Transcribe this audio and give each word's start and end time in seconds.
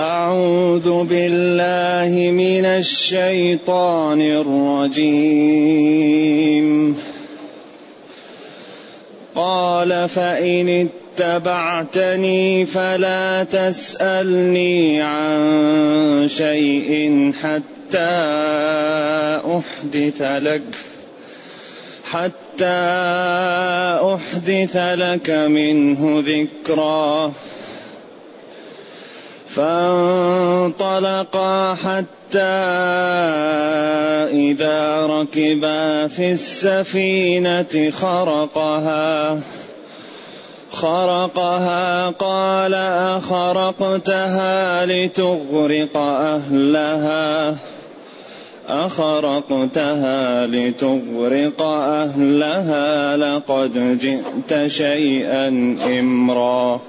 أعوذ 0.00 1.04
بالله 1.04 2.30
من 2.30 2.64
الشيطان 2.64 4.20
الرجيم. 4.20 6.98
قال 9.34 10.08
فإن 10.08 10.88
اتبعتني 11.18 12.66
فلا 12.66 13.44
تسألني 13.44 15.02
عن 15.02 16.28
شيء 16.28 17.32
حتى 17.42 18.22
أحدث 19.44 20.22
لك 20.22 20.62
حتى 22.04 22.64
أحدث 24.14 24.76
لك 24.76 25.30
منه 25.30 26.24
ذكرًا. 26.26 27.32
فانطلقا 29.56 31.50
حتى 31.74 32.38
إذا 34.32 35.06
ركبا 35.06 36.06
في 36.06 36.32
السفينة 36.32 37.90
خرقها. 37.90 39.40
خرقها 40.72 42.08
قال 42.10 42.74
أخرقتها 43.18 44.86
لتغرق 44.86 45.96
أهلها. 45.96 47.56
أخرقتها 48.68 50.46
لتغرق 50.46 51.62
أهلها 51.62 53.16
لقد 53.16 53.98
جئت 53.98 54.66
شيئا 54.66 55.48
إمرا. 55.98 56.80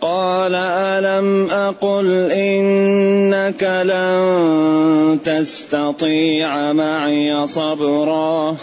قال 0.00 0.54
ألم 0.54 1.50
أقل 1.50 2.30
إنك 2.32 3.62
لن 3.84 5.18
تستطيع 5.24 6.72
معي 6.72 7.46
صبرا؟ 7.46 8.56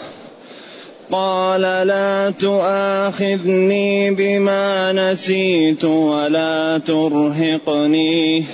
قال 1.12 1.60
لا 1.60 2.30
تؤاخذني 2.30 4.10
بما 4.10 4.92
نسيت 4.92 5.84
ولا 5.84 6.80
ترهقني 6.86 8.44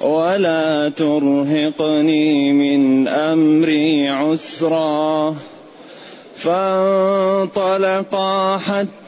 ولا 0.00 0.88
ترهقني 0.88 2.52
من 2.52 3.08
أمري 3.08 4.08
عسرا. 4.08 5.34
فانطلقا 6.36 7.76
حتى 8.56 9.07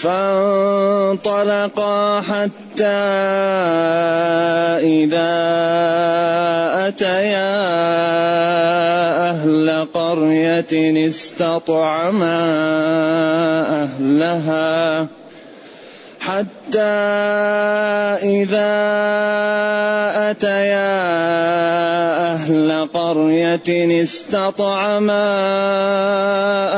فانطلقا 0.00 1.90
حتى 2.20 3.00
إذا 4.80 5.32
أتيا 6.88 7.60
أهل 9.30 9.86
قرية 9.94 11.06
استطعما 11.08 12.40
أهلها 13.82 15.08
حتى 16.20 16.80
إذا 18.24 18.72
أتيا 20.30 21.89
قرية 23.10 24.02
استطعما 24.02 25.28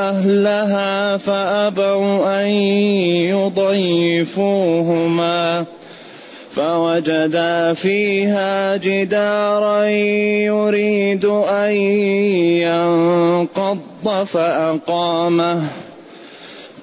أهلها 0.08 1.16
فأبوا 1.16 2.42
أن 2.42 2.46
يضيفوهما 4.32 5.64
فوجدا 6.50 7.72
فيها 7.72 8.76
جدارا 8.76 9.84
يريد 9.84 11.24
أن 11.24 11.72
ينقض 12.64 14.24
فأقامه. 14.26 15.62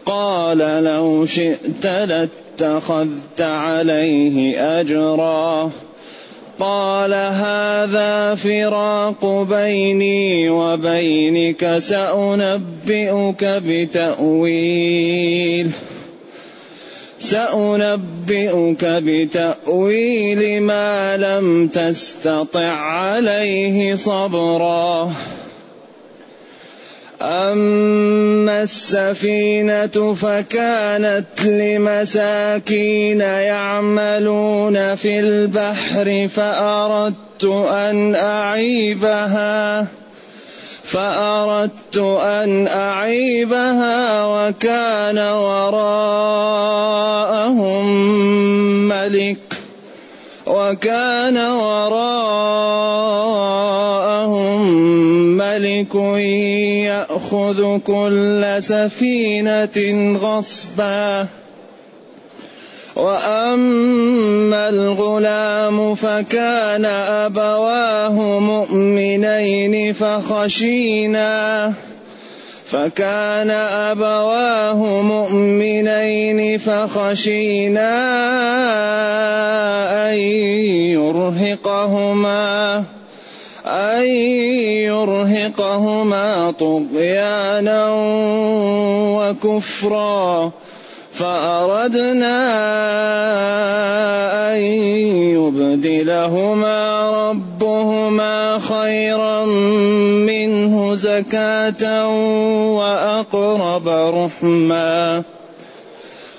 قال 0.05 0.57
لو 0.57 1.25
شئت 1.25 1.85
لاتخذت 1.85 3.41
عليه 3.41 4.61
أجرا. 4.79 5.71
قال 6.59 7.13
هذا 7.13 8.35
فراق 8.35 9.25
بيني 9.49 10.49
وبينك 10.49 11.77
سأنبئك 11.77 13.43
بتأويل. 13.65 14.91
سأنبئك 17.19 18.85
بتأويل 18.85 20.61
ما 20.61 21.17
لم 21.17 21.67
تستطع 21.67 22.71
عليه 22.71 23.95
صبرا. 23.95 25.11
أما 27.21 28.63
السفينة 28.63 30.13
فكانت 30.13 31.41
لمساكين 31.45 33.19
يعملون 33.21 34.95
في 34.95 35.19
البحر 35.19 36.27
فأردت 36.27 37.43
أن 37.71 38.15
أعيبها 38.15 39.87
فأردت 40.83 41.97
أن 42.23 42.67
أعيبها 42.67 44.25
وكان 44.25 45.17
وراءهم 45.19 46.29
ملك 48.87 49.53
وكان 50.47 51.37
وراءهم 51.37 52.38
يأخذ 57.33 57.79
كل 57.79 58.55
سفينة 58.59 59.77
غصبا. 60.17 61.27
وأما 62.95 64.69
الغلام 64.69 65.95
فكان 65.95 66.85
أبواه 66.85 68.39
مؤمنين 68.39 69.93
فخشينا. 69.93 71.73
فكان 72.65 73.49
أبواه 73.49 75.01
مؤمنين 75.01 76.57
فخشينا 76.57 77.91
أن 80.09 80.15
يرهقهما. 80.97 82.83
أن 83.69 84.03
يرهقهما 84.89 86.51
طغيانا 86.51 87.89
وكفرا. 89.19 90.51
فأردنا 91.19 92.37
أن 94.51 94.57
يبدلهما 95.35 96.79
ربهما 97.29 98.59
خيرا 98.59 99.45
منه 100.25 100.95
زكاة 100.95 102.07
وأقرب 102.77 103.87
رحما. 103.87 105.23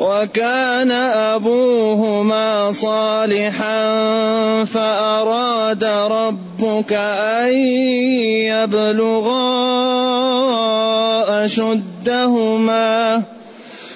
وكان 0.00 0.90
أبوهما 1.36 2.72
صالحا 2.72 3.84
فأراد 4.64 5.84
ربك 5.84 6.92
أن 6.92 7.52
يبلغا 8.48 9.44
أشدهما 11.44 13.22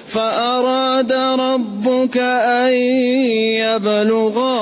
فأراد 0.07 1.13
ربك 1.13 2.17
أن 2.19 2.73
يبلغا 3.65 4.55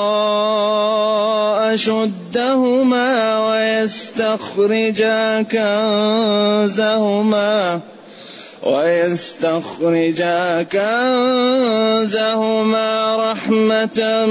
أشدهما 1.74 3.10
ويستخرجا 3.48 5.42
كنزهما 6.62 7.12
ويستخرجا 8.62 10.62
كنزهما 10.72 12.90
رحمة 13.32 14.26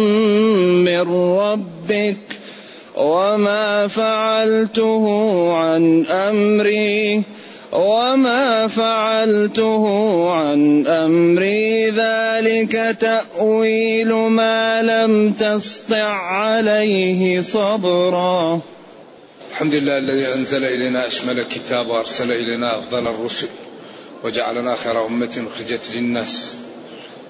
من 0.86 1.06
ربك 1.38 2.18
وما 2.96 3.88
فعلته 3.88 5.06
عن 5.54 6.06
أمري 6.06 7.24
وما 7.72 8.68
فعلته 8.68 9.86
عن 10.32 10.88
أمري 10.88 11.90
ذلك 11.90 12.98
تأويل 13.00 14.14
ما 14.14 14.82
لم 14.82 15.32
تسطع 15.32 16.08
عليه 16.08 17.42
صبرا. 17.42 18.60
الحمد 19.52 19.76
لله 19.76 19.98
الذي 19.98 20.34
أنزل 20.34 20.64
إلينا 20.64 21.08
أشمل 21.08 21.40
الكتاب 21.40 21.88
وأرسل 21.88 22.32
إلينا 22.32 22.78
أفضل 22.78 23.08
الرسل. 23.08 23.48
وجعلنا 24.24 24.76
خير 24.76 25.06
أمة 25.06 25.46
أخرجت 25.54 25.92
للناس. 25.94 26.56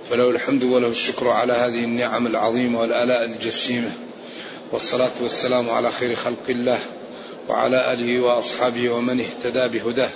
فله 0.09 0.29
الحمد 0.29 0.63
وله 0.63 0.87
الشكر 0.87 1.27
على 1.27 1.53
هذه 1.53 1.83
النعم 1.83 2.27
العظيمة 2.27 2.79
والآلاء 2.79 3.23
الجسيمة. 3.23 3.91
والصلاة 4.71 5.11
والسلام 5.21 5.69
على 5.69 5.91
خير 5.91 6.15
خلق 6.15 6.49
الله 6.49 6.79
وعلى 7.49 7.93
آله 7.93 8.19
وأصحابه 8.19 8.89
ومن 8.89 9.21
اهتدى 9.21 9.79
بهداه. 9.79 10.09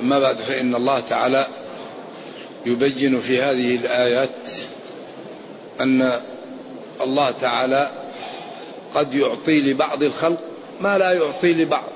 أما 0.00 0.18
بعد 0.20 0.36
فإن 0.36 0.74
الله 0.74 1.02
تعالى 1.10 1.46
يبين 2.66 3.20
في 3.20 3.42
هذه 3.42 3.76
الآيات 3.76 4.50
أن 5.80 6.20
الله 7.00 7.30
تعالى 7.30 7.90
قد 8.94 9.14
يعطي 9.14 9.60
لبعض 9.60 10.02
الخلق 10.02 10.40
ما 10.80 10.98
لا 10.98 11.12
يعطي 11.12 11.52
لبعض. 11.52 11.88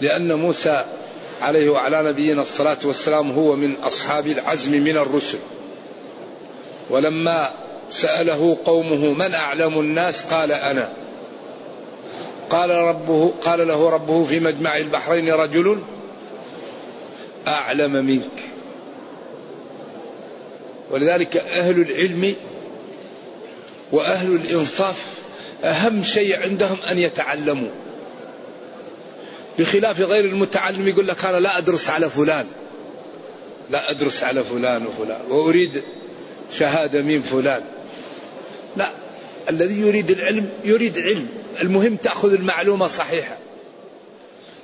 لأن 0.00 0.32
موسى 0.32 0.84
عليه 1.42 1.70
وعلى 1.70 2.02
نبينا 2.02 2.42
الصلاة 2.42 2.78
والسلام 2.84 3.32
هو 3.32 3.56
من 3.56 3.74
أصحاب 3.82 4.26
العزم 4.26 4.72
من 4.72 4.96
الرسل. 4.96 5.38
ولما 6.90 7.50
سأله 7.90 8.58
قومه 8.64 9.12
من 9.12 9.34
أعلم 9.34 9.80
الناس 9.80 10.22
قال 10.22 10.52
أنا. 10.52 10.92
قال 12.50 12.70
ربه 12.70 13.32
قال 13.44 13.68
له 13.68 13.90
ربه 13.90 14.24
في 14.24 14.40
مجمع 14.40 14.76
البحرين 14.76 15.28
رجل 15.28 15.78
أعلم 17.48 17.92
منك. 17.92 18.42
ولذلك 20.90 21.36
أهل 21.36 21.80
العلم 21.80 22.34
وأهل 23.92 24.34
الإنصاف 24.34 25.06
أهم 25.64 26.04
شيء 26.04 26.42
عندهم 26.42 26.76
أن 26.90 26.98
يتعلموا. 26.98 27.70
بخلاف 29.58 30.00
غير 30.00 30.24
المتعلم 30.24 30.88
يقول 30.88 31.08
لك 31.08 31.24
أنا 31.24 31.36
لا 31.36 31.58
أدرس 31.58 31.90
على 31.90 32.10
فلان. 32.10 32.46
لا 33.70 33.90
أدرس 33.90 34.24
على 34.24 34.44
فلان 34.44 34.86
وفلان. 34.86 35.20
وأريد 35.30 35.82
شهادة 36.52 37.02
من 37.02 37.22
فلان. 37.22 37.62
لا 38.76 38.90
الذي 39.48 39.80
يريد 39.80 40.10
العلم 40.10 40.50
يريد 40.64 40.98
علم. 40.98 41.28
المهم 41.60 41.96
تأخذ 41.96 42.32
المعلومة 42.32 42.86
صحيحة. 42.86 43.38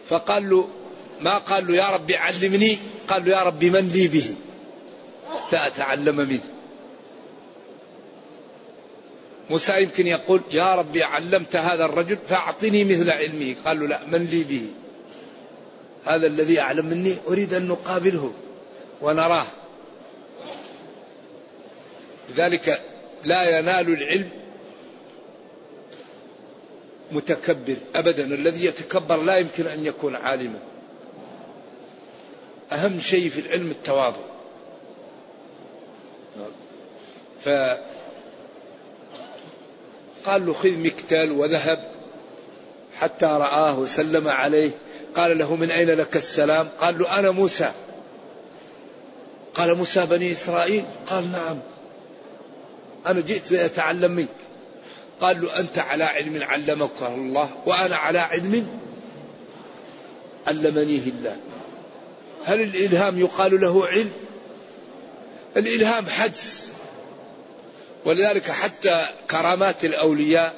فقال 0.09 0.51
له 0.51 0.69
ما 1.21 1.39
قال 1.39 1.67
له 1.67 1.77
يا 1.77 1.91
ربي 1.91 2.17
علمني. 2.17 2.79
قال 3.09 3.25
له 3.25 3.31
يا 3.31 3.43
ربي 3.43 3.71
من 3.71 3.89
لي 3.89 4.09
به؟ 4.09 4.35
سأتعلم 5.51 6.17
منه. 6.17 6.58
موسى 9.51 9.83
يمكن 9.83 10.07
يقول 10.07 10.43
يا 10.51 10.75
ربي 10.75 11.03
علمت 11.03 11.57
هذا 11.57 11.85
الرجل 11.85 12.19
فأعطني 12.29 12.85
مثل 12.85 13.11
علمه 13.11 13.57
قال 13.65 13.81
له 13.81 13.87
لا 13.87 14.05
من 14.07 14.25
لي 14.25 14.45
به؟ 14.45 14.67
هذا 16.07 16.27
الذي 16.27 16.61
أعلم 16.61 16.87
مني 16.87 17.17
أريد 17.29 17.55
أن 17.55 17.69
نقابله 17.69 18.33
ونراه. 19.01 19.47
لذلك 22.31 22.81
لا 23.25 23.59
ينال 23.59 23.89
العلم 23.89 24.31
متكبر 27.13 27.77
أبدا. 27.95 28.25
الذي 28.25 28.65
يتكبر 28.65 29.17
لا 29.17 29.37
يمكن 29.37 29.67
أن 29.67 29.87
يكون 29.87 30.17
عالما. 30.17 30.59
أهم 32.73 33.01
شيء 33.01 33.31
في 33.31 33.41
العلم 33.41 33.71
التواضع. 33.71 34.21
ف 37.41 37.49
قال 40.25 40.47
له 40.47 40.53
خذ 40.53 40.71
مكتل 40.71 41.33
وذهب 41.33 41.93
حتى 43.01 43.27
رآه 43.27 43.79
وسلم 43.79 44.29
عليه. 44.29 44.71
قال 45.15 45.39
له 45.39 45.57
من 45.57 45.71
أين 45.71 45.91
لك 45.91 46.17
السلام؟ 46.17 46.69
قال 46.81 46.99
له 46.99 47.19
أنا 47.19 47.31
موسى. 47.31 47.73
قال 49.55 49.75
موسى 49.75 50.07
بني 50.07 50.33
إسرائيل؟ 50.33 50.85
قال 51.07 51.33
نعم. 51.33 51.59
أنا 53.07 53.21
جئت 53.21 53.53
لأتعلم 53.53 54.13
منك. 54.13 54.29
قال 55.21 55.41
له 55.41 55.59
أنت 55.59 55.79
على 55.79 56.05
علم 56.05 56.43
علمك 56.43 57.03
الله 57.03 57.51
وأنا 57.67 57.97
على 57.97 58.19
علم 58.19 58.69
علمنيه 60.47 61.03
الله. 61.07 61.37
هل 62.45 62.61
الإلهام 62.61 63.19
يقال 63.19 63.61
له 63.61 63.87
علم؟ 63.87 64.11
الإلهام 65.57 66.07
حدس. 66.07 66.73
ولذلك 68.09 68.51
حتى 68.51 69.07
كرامات 69.31 69.85
الأولياء 69.85 70.55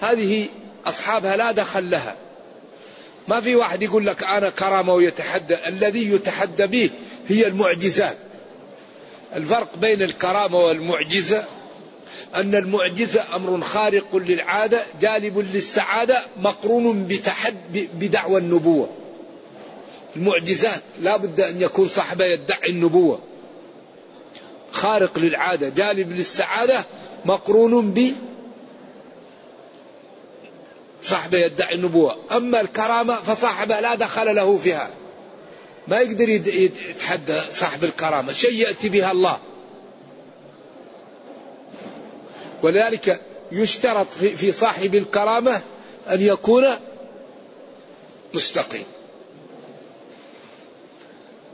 هذه 0.00 0.46
أصحابها 0.86 1.36
لا 1.36 1.52
دخل 1.52 1.90
لها. 1.90 2.16
ما 3.28 3.40
في 3.40 3.54
واحد 3.54 3.82
يقول 3.82 4.06
لك 4.06 4.22
أنا 4.22 4.50
كرامة 4.50 4.94
ويتحدى 4.94 5.68
الذي 5.68 6.12
يتحدى 6.12 6.66
به 6.66 6.90
هي 7.28 7.46
المعجزات. 7.46 8.16
الفرق 9.34 9.76
بين 9.76 10.02
الكرامة 10.02 10.58
والمعجزة 10.58 11.44
أن 12.34 12.54
المعجزة 12.54 13.36
أمر 13.36 13.60
خارق 13.60 14.16
للعادة 14.16 14.86
جالب 15.00 15.38
للسعادة 15.38 16.22
مقرون 16.36 17.06
بتحد 17.06 17.88
بدعوى 17.94 18.40
النبوة. 18.40 18.88
المعجزات 20.16 20.82
لا 20.98 21.16
بد 21.16 21.40
أن 21.40 21.60
يكون 21.60 21.88
صاحبه 21.88 22.24
يدعي 22.24 22.70
النبوة. 22.70 23.20
خارق 24.72 25.18
للعادة 25.18 25.68
جالب 25.68 26.12
للسعادة 26.12 26.84
مقرون 27.24 27.90
ب 27.90 28.12
صاحبه 31.02 31.38
يدعي 31.38 31.74
النبوة. 31.74 32.16
أما 32.32 32.60
الكرامة 32.60 33.14
فصاحبه 33.14 33.80
لا 33.80 33.94
دخل 33.94 34.34
له 34.34 34.58
فيها. 34.58 34.90
ما 35.88 36.00
يقدر 36.00 36.28
يتحدى 36.28 37.40
صاحب 37.50 37.84
الكرامة. 37.84 38.32
شيء 38.32 38.52
يأتي 38.52 38.88
بها 38.88 39.12
الله. 39.12 39.38
ولذلك 42.62 43.20
يشترط 43.52 44.06
في 44.12 44.52
صاحب 44.52 44.94
الكرامة 44.94 45.60
أن 46.10 46.20
يكون 46.20 46.64
مستقيم. 48.34 48.84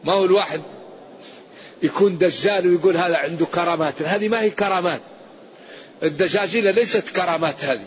ما 0.04 0.12
هو 0.12 0.24
الواحد 0.24 0.60
يكون 1.84 2.18
دجال 2.18 2.66
ويقول 2.66 2.96
هذا 2.96 3.16
عنده 3.16 3.46
كرامات. 3.46 4.02
هذه 4.02 4.28
ما 4.28 4.40
هي 4.40 4.50
كرامات. 4.50 5.00
الدجاجيل 6.02 6.74
ليست 6.74 7.08
كرامات 7.08 7.64
هذه. 7.64 7.86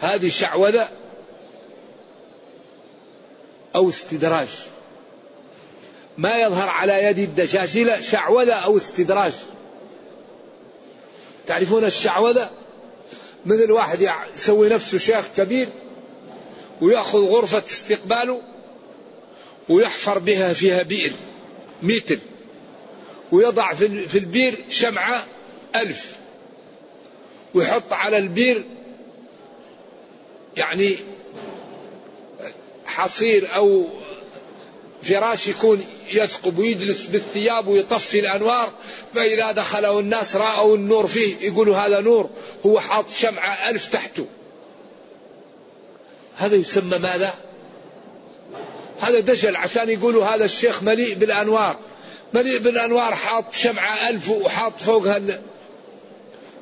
هذه 0.00 0.28
شعوذة 0.28 0.88
أو 3.74 3.88
استدراج. 3.88 4.48
ما 6.18 6.36
يظهر 6.36 6.68
على 6.68 7.04
يد 7.04 7.18
الدجاجيل 7.18 8.04
شعوذة 8.04 8.54
أو 8.54 8.76
استدراج. 8.76 9.32
تعرفون 11.46 11.84
الشعوذة؟ 11.84 12.50
مثل 13.46 13.72
واحد 13.72 14.10
يسوي 14.34 14.68
نفسه 14.68 14.98
شيخ 14.98 15.24
كبير 15.36 15.68
ويأخذ 16.80 17.18
غرفة 17.18 17.62
استقباله 17.70 18.42
ويحفر 19.68 20.18
بها 20.18 20.52
فيها 20.52 20.82
بئر. 20.82 21.12
متر 21.82 22.18
ويضع 23.32 23.72
في 23.72 24.18
البير 24.18 24.64
شمعة 24.68 25.26
ألف 25.76 26.16
ويحط 27.54 27.92
على 27.92 28.18
البير 28.18 28.64
يعني 30.56 30.96
حصير 32.86 33.48
أو 33.54 33.86
فراش 35.02 35.48
يكون 35.48 35.84
يثقب 36.10 36.58
ويجلس 36.58 37.04
بالثياب 37.04 37.68
ويطفي 37.68 38.20
الأنوار 38.20 38.72
فإذا 39.14 39.52
دخلوا 39.52 40.00
الناس 40.00 40.36
رأوا 40.36 40.76
النور 40.76 41.06
فيه 41.06 41.36
يقولوا 41.40 41.76
هذا 41.76 42.00
نور 42.00 42.30
هو 42.66 42.80
حاط 42.80 43.10
شمعة 43.10 43.70
ألف 43.70 43.86
تحته. 43.86 44.26
هذا 46.36 46.56
يسمى 46.56 46.98
ماذا؟ 46.98 47.34
هذا 49.00 49.20
دجل 49.20 49.56
عشان 49.56 49.88
يقولوا 49.88 50.24
هذا 50.24 50.44
الشيخ 50.44 50.82
مليء 50.82 51.14
بالأنوار. 51.14 51.76
مليء 52.34 52.58
بالأنوار 52.58 53.14
حاط 53.14 53.52
شمعة 53.52 54.08
ألف 54.08 54.28
وحاط 54.28 54.80
فوقها 54.80 55.40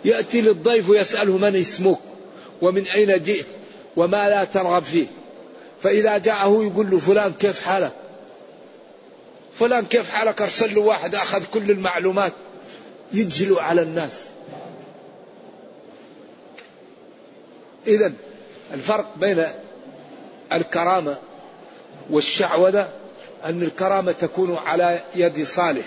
يأتي 0.04 0.40
للضيف 0.40 0.88
ويسأله 0.88 1.38
من 1.38 1.56
اسمك 1.56 1.98
ومن 2.62 2.86
أين 2.86 3.22
جئت 3.22 3.46
وما 3.96 4.28
لا 4.28 4.44
ترغب 4.44 4.82
فيه. 4.82 5.06
فإذا 5.80 6.18
جاءه 6.18 6.64
يقول 6.64 6.90
له 6.90 6.98
فلان 6.98 7.32
كيف 7.32 7.64
حالك؟ 7.64 7.92
فلان 9.58 9.86
كيف 9.86 10.10
حالك؟ 10.10 10.42
أرسل 10.42 10.74
له 10.74 10.80
واحد 10.80 11.14
أخذ 11.14 11.44
كل 11.52 11.70
المعلومات 11.70 12.32
يجهل 13.12 13.58
على 13.58 13.82
الناس. 13.82 14.12
إذا 17.86 18.12
الفرق 18.74 19.14
بين 19.16 19.46
الكرامة 20.52 21.16
والشعوذة 22.10 22.88
أن 23.46 23.62
الكرامة 23.62 24.12
تكون 24.12 24.56
على 24.66 25.00
يد 25.14 25.46
صالح 25.46 25.84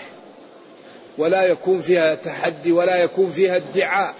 ولا 1.18 1.42
يكون 1.42 1.82
فيها 1.82 2.14
تحدي 2.14 2.72
ولا 2.72 2.96
يكون 2.96 3.30
فيها 3.30 3.56
ادعاء 3.56 4.14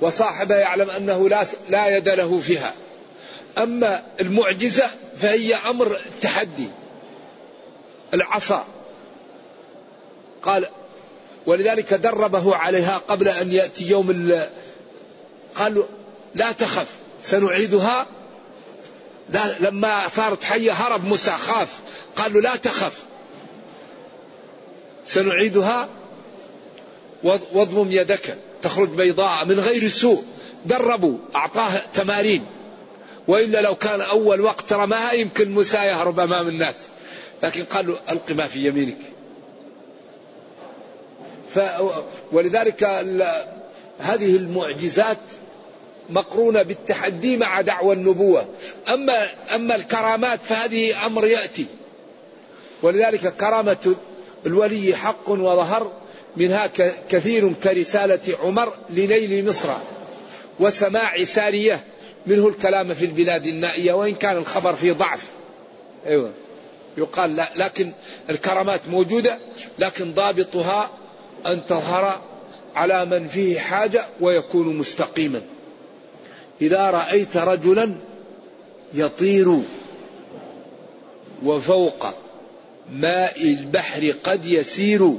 وصاحبها 0.00 0.56
يعلم 0.56 0.90
أنه 0.90 1.28
لا, 1.28 1.44
لا 1.68 1.96
يد 1.96 2.08
له 2.08 2.38
فيها. 2.38 2.74
أما 3.58 4.02
المعجزة 4.20 4.86
فهي 5.16 5.54
أمر 5.54 6.00
تحدي 6.22 6.68
العصا. 8.14 8.64
قال 10.42 10.68
ولذلك 11.46 11.94
دربه 11.94 12.56
عليها 12.56 12.98
قبل 12.98 13.28
أن 13.28 13.52
يأتي 13.52 13.90
يوم 13.90 14.42
قال 15.54 15.84
لا 16.34 16.52
تخف 16.52 16.86
سنعيدها. 17.22 18.06
لا 19.30 19.58
لما 19.60 20.08
صارت 20.08 20.44
حية 20.44 20.72
هرب 20.72 21.04
موسى 21.04 21.30
خاف. 21.30 21.80
قال 22.18 22.32
له 22.32 22.40
لا 22.40 22.56
تخف. 22.56 23.02
سنعيدها 25.04 25.88
واضمم 27.52 27.92
يدك. 27.92 28.38
تخرج 28.62 28.88
بيضاء 28.88 29.44
من 29.44 29.60
غير 29.60 29.88
سوء. 29.88 30.24
دربوا 30.66 31.18
أعطاه 31.34 31.82
تمارين. 31.94 32.46
وإلا 33.28 33.60
لو 33.60 33.74
كان 33.74 34.00
أول 34.00 34.40
وقت 34.40 34.72
رماها 34.72 35.12
يمكن 35.12 35.50
موسى 35.50 35.76
يهرب 35.76 36.20
أمام 36.20 36.48
الناس. 36.48 36.74
لكن 37.42 37.64
قال 37.64 37.86
له 37.86 37.98
ألق 38.10 38.30
ما 38.30 38.46
في 38.46 38.66
يمينك. 38.66 38.98
ف 41.54 41.60
ولذلك 42.32 42.84
هذه 43.98 44.36
المعجزات 44.36 45.18
مقرونة 46.10 46.62
بالتحدي 46.62 47.36
مع 47.36 47.60
دعوى 47.60 47.94
النبوة. 47.94 48.48
أما 48.88 49.28
أما 49.54 49.74
الكرامات 49.74 50.40
فهذه 50.44 51.06
أمر 51.06 51.26
يأتي. 51.26 51.66
ولذلك 52.82 53.34
كرامة 53.36 53.94
الولي 54.46 54.96
حق 54.96 55.30
وظهر 55.30 55.92
منها 56.36 56.66
كثير 57.08 57.52
كرسالة 57.52 58.36
عمر 58.42 58.72
لنيل 58.90 59.48
مصر 59.48 59.68
وسماع 60.60 61.24
سارية 61.24 61.84
منه 62.26 62.48
الكلام 62.48 62.94
في 62.94 63.04
البلاد 63.04 63.46
النائية 63.46 63.92
وإن 63.92 64.14
كان 64.14 64.36
الخبر 64.36 64.74
فيه 64.74 64.92
ضعف. 64.92 65.30
أيوة. 66.06 66.32
يقال 66.98 67.36
لا 67.36 67.48
لكن 67.56 67.92
الكرامات 68.30 68.80
موجودة 68.88 69.38
لكن 69.78 70.14
ضابطها 70.14 70.90
أن 71.46 71.66
تظهر 71.66 72.20
على 72.74 73.04
من 73.04 73.28
فيه 73.28 73.58
حاجة 73.58 74.04
ويكون 74.20 74.78
مستقيما. 74.78 75.42
إذا 76.60 76.90
رأيت 76.90 77.36
رجلا 77.36 77.94
يطير 78.94 79.58
وفوق 81.44 82.06
ماء 82.92 83.42
البحر 83.42 84.14
قد 84.24 84.46
يسير 84.46 85.12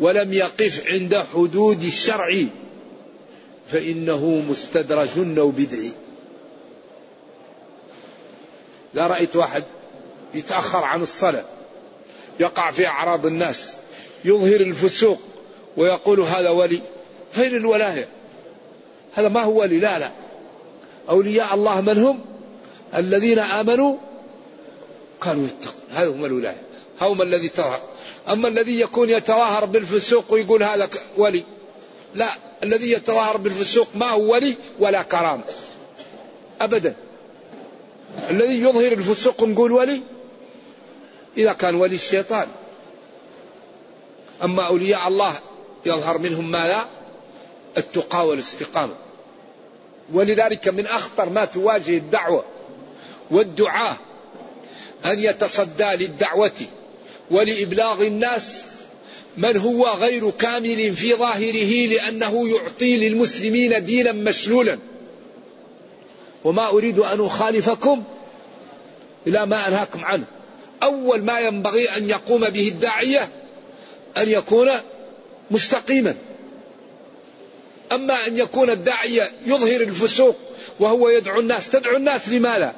ولم 0.00 0.32
يقف 0.32 0.86
عند 0.86 1.24
حدود 1.34 1.82
الشرع 1.82 2.44
فإنه 3.68 4.44
مستدرج 4.48 5.38
أو 5.38 5.50
بدعي 5.50 5.92
لا 8.94 9.06
رأيت 9.06 9.36
واحد 9.36 9.64
يتأخر 10.34 10.84
عن 10.84 11.02
الصلاة 11.02 11.44
يقع 12.40 12.70
في 12.70 12.86
أعراض 12.86 13.26
الناس 13.26 13.76
يظهر 14.24 14.60
الفسوق 14.60 15.18
ويقول 15.76 16.20
هذا 16.20 16.50
ولي. 16.50 16.80
فين 17.32 17.56
الولاية؟ 17.56 18.08
هذا 19.14 19.28
ما 19.28 19.42
هو 19.42 19.60
ولي 19.60 19.80
لا 19.80 19.98
لا. 19.98 20.10
أولياء 21.08 21.54
الله 21.54 21.80
من 21.80 21.98
هم؟ 21.98 22.20
الذين 22.94 23.38
آمنوا؟ 23.38 23.96
كانوا 25.22 25.46
يتقون 25.46 25.74
هذا 25.90 26.10
هم 26.10 26.24
الولاية. 26.24 26.65
هم 27.00 27.22
الذي 27.22 27.48
تظهر 27.48 27.80
أما 28.28 28.48
الذي 28.48 28.80
يكون 28.80 29.10
يتظاهر 29.10 29.64
بالفسوق 29.64 30.24
ويقول 30.32 30.62
هذا 30.62 30.88
ولي. 31.16 31.44
لا 32.14 32.28
الذي 32.62 32.92
يتظاهر 32.92 33.36
بالفسوق 33.36 33.88
ما 33.94 34.06
هو 34.06 34.32
ولي 34.32 34.54
ولا 34.78 35.02
كرامة. 35.02 35.42
أبدا. 36.60 36.96
الذي 38.30 38.60
يظهر 38.60 38.92
الفسوق 38.92 39.42
نقول 39.42 39.72
ولي 39.72 40.02
إذا 41.36 41.52
كان 41.52 41.74
ولي 41.74 41.94
الشيطان. 41.94 42.48
أما 44.42 44.66
أولياء 44.66 45.08
الله 45.08 45.34
يظهر 45.86 46.18
منهم 46.18 46.50
ما 46.50 46.68
لا 46.68 46.84
التقى 47.76 48.26
والاستقامة. 48.26 48.94
ولذلك 50.12 50.68
من 50.68 50.86
أخطر 50.86 51.28
ما 51.28 51.44
تواجه 51.44 51.96
الدعوة 51.96 52.44
والدعاة 53.30 53.96
أن 55.04 55.18
يتصدى 55.18 55.84
للدعوة. 55.84 56.66
ولإبلاغ 57.30 58.02
الناس 58.02 58.62
من 59.36 59.56
هو 59.56 59.88
غير 59.88 60.30
كامل 60.30 60.92
في 60.92 61.14
ظاهره 61.14 61.86
لأنه 61.86 62.48
يعطي 62.48 62.96
للمسلمين 62.96 63.84
دينا 63.84 64.12
مشلولا. 64.12 64.78
وما 66.44 66.68
أريد 66.68 66.98
أن 66.98 67.24
أخالفكم 67.24 68.04
إلى 69.26 69.46
ما 69.46 69.68
أنهاكم 69.68 70.04
عنه. 70.04 70.24
أول 70.82 71.22
ما 71.22 71.40
ينبغي 71.40 71.88
أن 71.88 72.10
يقوم 72.10 72.48
به 72.48 72.68
الداعية 72.68 73.28
أن 74.16 74.28
يكون 74.28 74.70
مستقيما. 75.50 76.14
أما 77.92 78.26
أن 78.26 78.38
يكون 78.38 78.70
الداعية 78.70 79.30
يظهر 79.46 79.80
الفسوق 79.80 80.36
وهو 80.80 81.08
يدعو 81.08 81.40
الناس 81.40 81.70
تدعو 81.70 81.96
الناس 81.96 82.28
لماذا؟ 82.28 82.74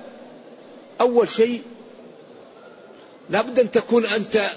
أول 1.01 1.29
شيء 1.29 1.63
لابد 3.31 3.59
أن 3.59 3.71
تكون 3.71 4.07
أنت 4.07 4.51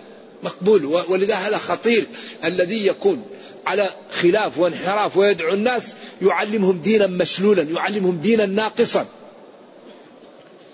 مقبول 0.43 0.85
ولذا 0.85 1.35
هذا 1.35 1.57
خطير 1.57 2.05
الذي 2.45 2.87
يكون 2.87 3.23
على 3.67 3.89
خلاف 4.11 4.57
وانحراف 4.57 5.17
ويدعو 5.17 5.53
الناس 5.53 5.93
يعلمهم 6.21 6.77
دينا 6.77 7.07
مشلولا 7.07 7.63
يعلمهم 7.63 8.17
دينا 8.17 8.45
ناقصا. 8.45 9.05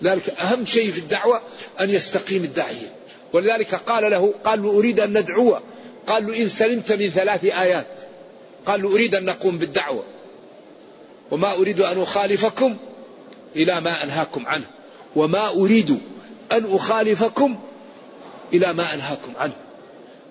ذلك 0.03 0.29
أهم 0.29 0.65
شيء 0.65 0.91
في 0.91 0.99
الدعوة 0.99 1.41
أن 1.81 1.89
يستقيم 1.89 2.43
الداعية 2.43 2.91
ولذلك 3.33 3.75
قال 3.75 4.11
له 4.11 4.33
قال 4.43 4.63
له 4.63 4.69
أريد 4.69 4.99
أن 4.99 5.17
ندعو. 5.17 5.57
قال 6.07 6.27
له 6.27 6.41
إن 6.41 6.49
سلمت 6.49 6.91
من 6.91 7.09
ثلاث 7.09 7.45
آيات. 7.45 7.87
قال 8.65 8.81
له 8.81 8.93
أريد 8.93 9.15
أن 9.15 9.25
نقوم 9.25 9.57
بالدعوة. 9.57 10.03
وما 11.31 11.53
أريد 11.53 11.79
أن 11.79 12.01
أخالفكم 12.01 12.77
إلى 13.55 13.81
ما 13.81 14.03
أنهاكم 14.03 14.47
عنه. 14.47 14.65
وما 15.15 15.49
أريد 15.49 15.99
أن 16.51 16.75
أخالفكم 16.75 17.59
إلى 18.53 18.73
ما 18.73 18.93
أنهاكم 18.93 19.33
عنه. 19.37 19.53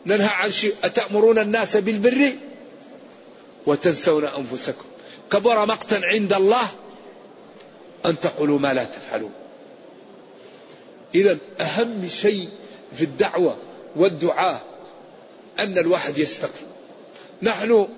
ننهى 0.06 0.28
عن 0.28 0.50
شيء 0.50 0.74
أتأمرون 0.84 1.38
الناس 1.38 1.76
بالبر؟ 1.76 2.32
وتنسون 3.66 4.24
أنفسكم. 4.24 4.84
كبر 5.32 5.66
مقتا 5.66 6.00
عند 6.04 6.32
الله 6.32 6.68
أن 8.06 8.20
تقولوا 8.20 8.58
ما 8.58 8.74
لا 8.74 8.84
تفعلون. 8.84 9.32
إذا 11.14 11.38
أهم 11.60 12.08
شيء 12.08 12.48
في 12.94 13.04
الدعوة 13.04 13.56
والدعاء 13.96 14.62
أن 15.58 15.78
الواحد 15.78 16.18
يستقيم. 16.18 16.66
نحن 17.42 17.88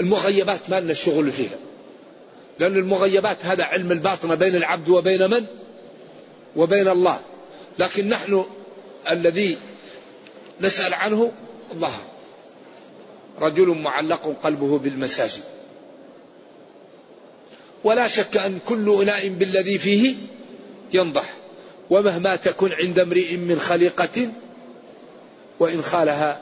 المغيبات 0.00 0.70
ما 0.70 0.80
لنا 0.80 0.94
شغل 0.94 1.32
فيها. 1.32 1.56
لأن 2.58 2.76
المغيبات 2.76 3.36
هذا 3.46 3.64
علم 3.64 3.92
الباطنة 3.92 4.34
بين 4.34 4.56
العبد 4.56 4.88
وبين 4.88 5.30
من؟ 5.30 5.46
وبين 6.56 6.88
الله. 6.88 7.20
لكن 7.78 8.08
نحن 8.08 8.44
الذي 9.10 9.58
نسأل 10.60 10.94
عنه 10.94 11.32
الله. 11.72 11.94
رجل 13.40 13.66
معلق 13.66 14.36
قلبه 14.42 14.78
بالمساجد. 14.78 15.42
ولا 17.84 18.08
شك 18.08 18.36
أن 18.36 18.58
كل 18.66 19.02
إناء 19.02 19.28
بالذي 19.28 19.78
فيه 19.78 20.16
ينضح. 20.92 21.34
ومهما 21.90 22.36
تكن 22.36 22.68
عند 22.72 22.98
امرئ 22.98 23.36
من 23.36 23.60
خليقة 23.60 24.28
وإن 25.60 25.82
خالها 25.82 26.40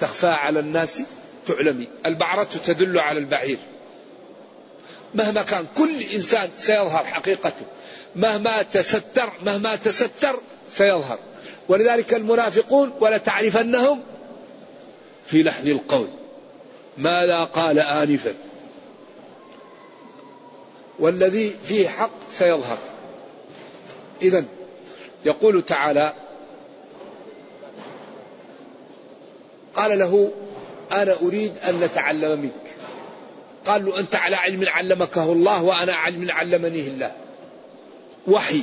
تخفى 0.00 0.26
على 0.26 0.60
الناس 0.60 1.02
تعلمي. 1.46 1.88
البعرة 2.06 2.48
تدل 2.64 2.98
على 2.98 3.18
البعير. 3.18 3.58
مهما 5.14 5.42
كان 5.42 5.66
كل 5.76 6.02
إنسان 6.14 6.50
سيظهر 6.56 7.04
حقيقته. 7.04 7.66
مهما 8.16 8.62
تستر 8.62 9.32
مهما 9.42 9.76
تستر 9.76 10.40
سيظهر. 10.70 11.18
ولذلك 11.68 12.14
المنافقون 12.14 12.92
ولتعرفنهم 13.00 14.00
في 15.26 15.42
لحن 15.42 15.68
القول. 15.68 16.08
ماذا 16.98 17.44
قال 17.44 17.78
آنفا؟ 17.78 18.34
والذي 20.98 21.54
فيه 21.64 21.88
حق 21.88 22.10
سيظهر. 22.30 22.78
إذا 24.22 24.44
يقول 25.24 25.64
تعالى 25.64 26.14
قال 29.74 29.98
له 29.98 30.32
أنا 30.92 31.16
أريد 31.22 31.52
أن 31.68 31.80
نتعلم 31.80 32.40
منك. 32.40 32.52
قال 33.66 33.84
له 33.84 33.98
أنت 33.98 34.14
على 34.14 34.36
علم 34.36 34.64
علمكه 34.68 35.32
الله 35.32 35.62
وأنا 35.62 35.94
علم 35.94 36.30
علمنيه 36.30 36.88
الله. 36.88 37.25
وحي. 38.28 38.62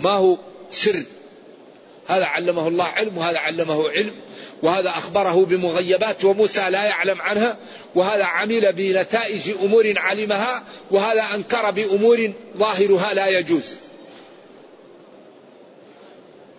ما 0.00 0.10
هو 0.10 0.36
سر. 0.70 1.02
هذا 2.08 2.24
علمه 2.24 2.68
الله 2.68 2.84
علم 2.84 3.18
وهذا 3.18 3.38
علمه 3.38 3.90
علم 3.90 4.12
وهذا 4.62 4.90
أخبره 4.90 5.44
بمغيبات 5.44 6.24
وموسى 6.24 6.70
لا 6.70 6.84
يعلم 6.84 7.20
عنها 7.20 7.56
وهذا 7.94 8.24
عمل 8.24 8.72
بنتائج 8.72 9.50
أمور 9.62 9.94
علمها 9.96 10.62
وهذا 10.90 11.22
أنكر 11.34 11.70
بأمور 11.70 12.32
ظاهرها 12.56 13.14
لا 13.14 13.26
يجوز. 13.38 13.74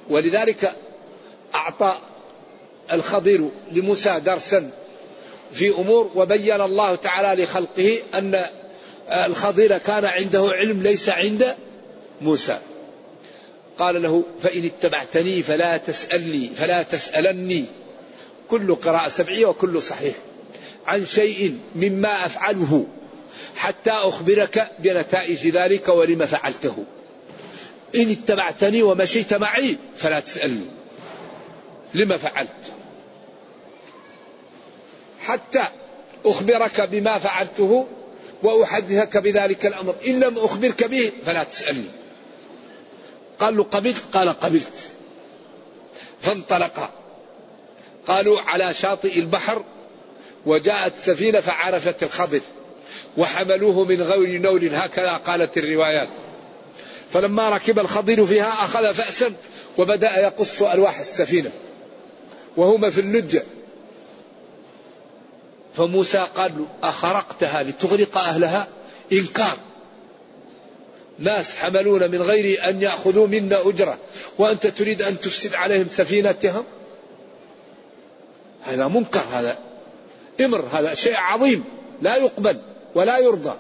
ولذلك 0.10 0.76
أعطى 1.56 1.98
الخضر 2.92 3.50
لموسى 3.72 4.20
درسا 4.20 4.72
في 5.52 5.70
أمور 5.70 6.12
وبين 6.16 6.62
الله 6.62 6.96
تعالى 6.96 7.44
لخلقه 7.44 8.00
أن 8.16 8.46
الخضر 9.12 9.78
كان 9.78 10.06
عنده 10.06 10.50
علم 10.52 10.82
ليس 10.84 11.10
عند 11.10 11.56
موسى. 12.22 12.60
قال 13.80 14.02
له 14.02 14.24
فإن 14.44 14.66
اتبعتني 14.66 15.44
فلا 15.44 15.78
تسألني 15.78 16.50
فلا 16.56 16.84
تسألني. 16.84 17.66
كل 18.50 18.76
قراءة 18.76 19.10
سبعية 19.10 19.46
وكل 19.46 19.82
صحيح. 19.82 20.16
عن 20.88 21.06
شيء 21.06 21.58
مما 21.76 22.26
أفعله 22.26 22.88
حتى 23.56 23.92
أخبرك 23.92 24.72
بنتائج 24.80 25.48
ذلك 25.48 25.90
ولم 25.90 26.26
فعلته. 26.26 26.84
إن 27.96 28.12
اتبعتني 28.12 28.84
ومشيت 28.84 29.34
معي 29.34 29.78
فلا 29.98 30.20
تسألني. 30.20 30.66
لما 31.94 32.18
فعلت؟ 32.18 32.50
حتى 35.22 35.64
أخبرك 36.26 36.82
بما 36.82 37.20
فعلته 37.20 37.88
وأحدثك 38.44 39.18
بذلك 39.18 39.66
الأمر. 39.66 39.96
إن 40.08 40.20
لم 40.20 40.38
أخبرك 40.38 40.84
به 40.84 41.12
فلا 41.26 41.44
تسألني. 41.44 41.90
قال 43.40 43.58
له 43.58 43.64
قبلت؟ 43.64 44.04
قال 44.14 44.30
قبلت. 44.30 44.92
فانطلقا 46.22 46.90
قالوا 48.08 48.40
على 48.42 48.74
شاطئ 48.74 49.20
البحر 49.20 49.64
وجاءت 50.46 50.98
سفينة 50.98 51.40
فعرفت 51.40 52.04
الخضر 52.04 52.42
وحملوه 53.18 53.86
من 53.86 54.02
غير 54.02 54.42
نول. 54.42 54.76
هكذا 54.76 55.14
قالت 55.14 55.58
الروايات. 55.58 56.10
فلما 57.14 57.50
ركب 57.50 57.80
الخضر 57.80 58.26
فيها 58.26 58.50
أخذ 58.50 58.94
فأسا 58.94 59.34
وبدأ 59.78 60.20
يقص 60.20 60.62
ألواح 60.62 61.00
السفينة. 61.00 61.52
وهما 62.58 62.90
في 62.90 63.02
اللجة 63.02 63.44
فموسى 65.76 66.28
قال 66.36 66.52
له 66.58 66.90
أخرقتها 66.90 67.64
لتغرق 67.64 68.18
أهلها؟ 68.18 68.68
إنكار. 69.12 69.58
ناس 71.20 71.56
حملونا 71.56 72.08
من 72.08 72.22
غير 72.22 72.70
أن 72.70 72.82
يأخذوا 72.82 73.28
منا 73.28 73.70
أجرة. 73.70 73.98
وأنت 74.38 74.68
تريد 74.68 75.02
أن 75.02 75.20
تفسد 75.20 75.56
عليهم 75.56 75.88
سفينتهم؟ 75.90 76.64
هذا 78.62 78.88
منكر 78.88 79.24
هذا 79.32 79.58
إمر 80.42 80.66
هذا 80.72 80.94
شيء 80.94 81.18
عظيم. 81.18 81.64
لا 82.02 82.16
يقبل 82.16 82.62
ولا 82.96 83.18
يرضى. 83.18 83.54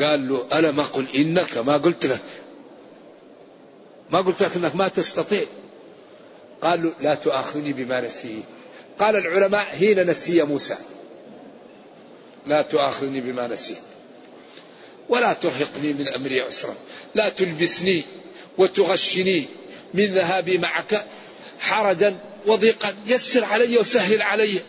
قال 0.00 0.28
له 0.28 0.46
أنا 0.52 0.70
ما 0.70 0.82
قل 0.82 1.06
إنك 1.14 1.58
ما 1.58 1.76
قلت 1.76 2.06
لك. 2.06 2.20
ما 4.10 4.20
قلت 4.20 4.42
لك 4.42 4.56
أنك 4.56 4.76
ما 4.76 4.88
تستطيع. 4.88 5.46
قال 6.64 6.82
له 6.82 6.92
لا 7.00 7.14
تؤاخذني 7.14 7.72
بما 7.72 8.00
نسيت. 8.00 8.44
قال 8.98 9.16
العلماء 9.16 9.64
حين 9.64 10.10
نسي 10.10 10.42
موسى. 10.42 10.76
لا 12.46 12.62
تؤاخذني 12.62 13.20
بما 13.20 13.46
نسيت. 13.46 13.78
ولا 15.08 15.32
ترهقني 15.32 15.92
من 15.92 16.08
أمري 16.08 16.40
عسرا. 16.40 16.74
لا 17.14 17.28
تلبسني 17.28 18.04
وتغشني 18.58 19.46
من 19.94 20.06
ذهابي 20.06 20.58
معك 20.58 21.04
حرجا 21.60 22.16
وضيقا. 22.46 22.94
يسر 23.06 23.44
علي 23.44 23.78
وسهل 23.78 24.22
علي. 24.22 24.60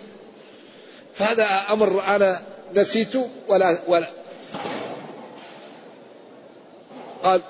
فهذا 1.16 1.66
أمر 1.70 2.16
أنا 2.16 2.46
نسيته 2.74 3.30
ولا 3.48 3.80
ولا 3.88 4.12
قال 7.24 7.42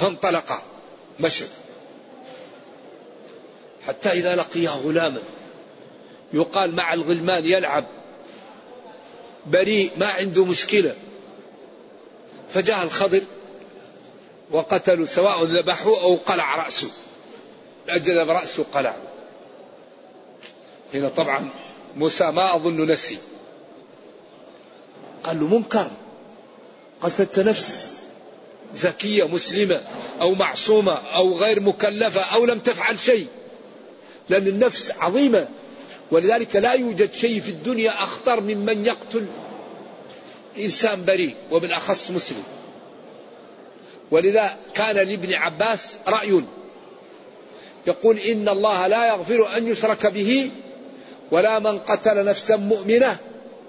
فانطلقا 0.00 0.62
مشوا 1.20 1.46
حتى 3.86 4.08
إذا 4.08 4.36
لقيا 4.36 4.70
غلاما 4.70 5.20
يقال 6.32 6.74
مع 6.74 6.94
الغلمان 6.94 7.44
يلعب 7.44 7.84
بريء 9.46 9.92
ما 9.96 10.06
عنده 10.06 10.44
مشكلة. 10.44 10.94
فجاء 12.54 12.82
الخضر 12.82 13.22
وقتلوا 14.50 15.06
سواء 15.06 15.44
ذبحوه 15.44 16.02
أو 16.02 16.16
قلع 16.16 16.56
رأسه. 16.64 16.90
أجل 17.88 18.26
رأسه 18.26 18.64
قلع. 18.74 18.96
هنا 20.94 21.08
طبعا 21.08 21.48
موسى 21.96 22.30
ما 22.30 22.56
أظن 22.56 22.90
نسي 22.90 23.18
قال 25.24 25.40
له 25.40 25.46
منكر 25.46 25.90
قتلت 27.00 27.38
نفس. 27.38 27.97
زكية 28.74 29.28
مسلمة 29.28 29.80
أو 30.20 30.34
معصومة 30.34 30.92
أو 30.92 31.36
غير 31.36 31.60
مكلفة 31.60 32.20
أو 32.20 32.44
لم 32.44 32.58
تفعل 32.58 32.98
شيء. 32.98 33.26
لأن 34.28 34.46
النفس 34.46 34.92
عظيمة. 34.98 35.48
ولذلك 36.10 36.56
لا 36.56 36.72
يوجد 36.72 37.12
شيء 37.12 37.40
في 37.40 37.50
الدنيا 37.50 38.02
أخطر 38.02 38.40
ممن 38.40 38.86
يقتل 38.86 39.26
إنسان 40.58 41.04
بريء 41.04 41.34
وبالأخص 41.50 42.10
مسلم. 42.10 42.42
ولذا 44.10 44.56
كان 44.74 44.96
لابن 44.96 45.34
عباس 45.34 45.96
رأي. 46.08 46.44
يقول 47.86 48.18
إن 48.18 48.48
الله 48.48 48.86
لا 48.86 49.08
يغفر 49.08 49.56
أن 49.56 49.68
يشرك 49.68 50.06
به 50.06 50.50
ولا 51.30 51.58
من 51.58 51.78
قتل 51.78 52.24
نفسا 52.24 52.56
مؤمنة 52.56 53.16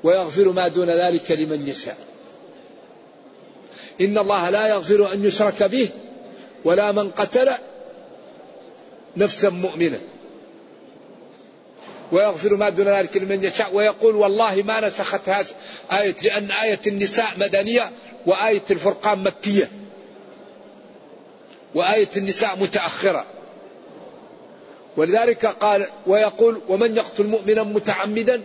ويغفر 0.04 0.52
ما 0.52 0.68
دون 0.68 0.90
ذلك 0.90 1.32
لمن 1.32 1.68
يشاء. 1.68 2.09
إن 4.02 4.18
الله 4.18 4.50
لا 4.50 4.68
يغفر 4.68 5.14
أن 5.14 5.26
يشرك 5.26 5.64
به 5.64 5.90
ولا 6.66 6.92
من 6.92 7.10
قتل 7.10 7.50
نفسا 9.18 9.50
مؤمنة. 9.50 10.00
ويغفر 12.12 12.56
ما 12.56 12.70
دون 12.70 12.88
ذلك 12.88 13.18
لمن 13.18 13.44
يشاء 13.44 13.76
ويقول 13.76 14.16
والله 14.16 14.56
ما 14.56 14.88
نسخت 14.88 15.30
هذه 15.30 15.48
آية 15.92 16.16
لأن 16.24 16.52
آية 16.52 16.80
النساء 16.88 17.28
مدنية 17.38 17.92
وآية 18.26 18.64
الفرقان 18.72 19.24
مكية. 19.24 19.70
وآية 21.76 22.10
النساء 22.18 22.58
متأخرة. 22.62 23.26
ولذلك 24.98 25.46
قال 25.46 25.88
ويقول 26.08 26.62
ومن 26.70 26.98
يقتل 26.98 27.28
مؤمنا 27.28 27.64
متعمدا 27.64 28.42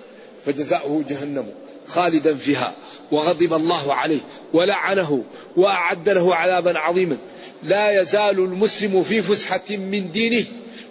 فجزاؤه 0.46 1.04
جهنم. 1.08 1.63
خالدا 1.88 2.34
فيها 2.34 2.72
وغضب 3.12 3.54
الله 3.54 3.94
عليه 3.94 4.20
ولعنه 4.52 5.24
وأعد 5.56 6.08
له 6.08 6.34
عذابا 6.34 6.78
عظيما. 6.78 7.16
لا 7.62 8.00
يزال 8.00 8.38
المسلم 8.38 9.02
في 9.02 9.22
فسحة 9.22 9.70
من 9.70 10.12
دينه 10.12 10.46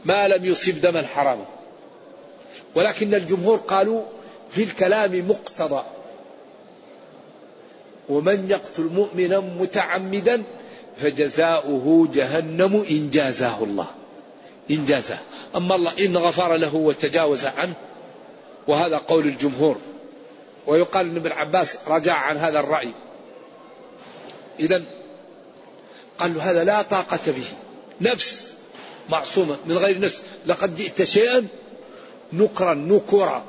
ما 0.05 0.27
لم 0.27 0.45
يصب 0.45 0.81
دما 0.81 1.01
حراما. 1.01 1.45
ولكن 2.75 3.13
الجمهور 3.13 3.57
قالوا 3.57 4.03
في 4.49 4.63
الكلام 4.63 5.27
مقتضى. 5.29 5.83
ومن 8.09 8.49
يقتل 8.49 8.83
مؤمنا 8.83 9.39
متعمدا 9.39 10.43
فجزاؤه 10.97 12.07
جهنم 12.13 12.85
إن 12.91 13.09
جازاه 13.09 13.63
الله. 13.63 13.87
إن 14.71 14.85
جازاه. 14.85 15.19
أما 15.55 15.75
الله 15.75 15.91
إن 16.05 16.17
غفر 16.17 16.55
له 16.55 16.75
وتجاوز 16.75 17.45
عنه 17.45 17.73
وهذا 18.67 18.97
قول 18.97 19.25
الجمهور. 19.25 19.77
ويقال 20.67 21.09
أن 21.09 21.15
ابن 21.15 21.31
عباس 21.31 21.77
رجع 21.87 22.13
عن 22.13 22.37
هذا 22.37 22.59
الرأي. 22.59 22.93
إذا 24.59 24.83
قال 26.17 26.33
له 26.33 26.51
هذا 26.51 26.63
لا 26.63 26.81
طاقة 26.81 27.19
به. 27.27 27.47
نفس 28.01 28.53
معصومة 29.09 29.57
من 29.65 29.77
غير 29.77 29.99
نفس. 29.99 30.23
لقد 30.45 30.75
جئت 30.75 31.03
شيئا 31.03 31.47
نكرا 32.33 32.73
نكرا. 32.73 33.43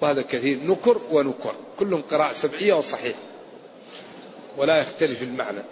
وهذا 0.00 0.22
كثير 0.22 0.58
نكر 0.64 1.00
ونكر. 1.10 1.54
كلهم 1.78 2.02
قراءة 2.10 2.32
سبعية 2.32 2.74
وصحيح. 2.74 3.16
ولا 4.56 4.80
يختلف 4.80 5.22
المعنى. 5.22 5.62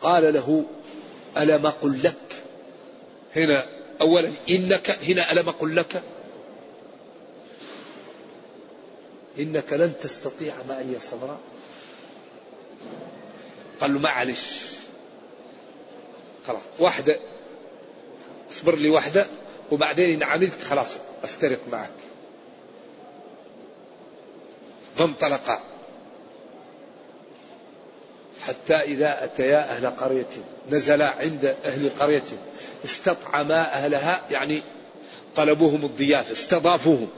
قال 0.00 0.34
له 0.34 0.64
ألم 1.36 1.66
أقل 1.66 2.02
لك؟ 2.02 2.44
هنا 3.36 3.75
أولا 4.00 4.32
إنك 4.50 4.90
هنا 4.90 5.32
ألم 5.32 5.48
أقل 5.48 5.76
لك 5.76 6.02
إنك 9.38 9.72
لن 9.72 9.92
تستطيع 10.02 10.54
معي 10.68 11.00
صبرا. 11.00 11.38
قال 13.80 13.94
له 13.94 14.00
معلش. 14.00 14.60
خلاص 16.46 16.62
واحدة 16.78 17.20
اصبر 18.52 18.76
لي 18.76 18.88
واحدة 18.88 19.26
وبعدين 19.70 20.14
إن 20.14 20.22
عملت 20.22 20.62
خلاص 20.62 20.98
أفترق 21.22 21.60
معك. 21.72 21.90
فانطلقا 24.96 25.60
حتى 28.46 28.74
إذا 28.74 29.24
أتيا 29.24 29.76
أهل 29.76 29.86
قرية 29.86 30.26
نزلا 30.70 31.06
عند 31.08 31.56
أهل 31.64 31.90
قرية 31.98 32.24
استطعما 32.84 33.60
أهلها 33.72 34.22
يعني 34.30 34.62
طلبوهم 35.36 35.84
الضيافة 35.84 36.32
استضافوهم. 36.32 37.08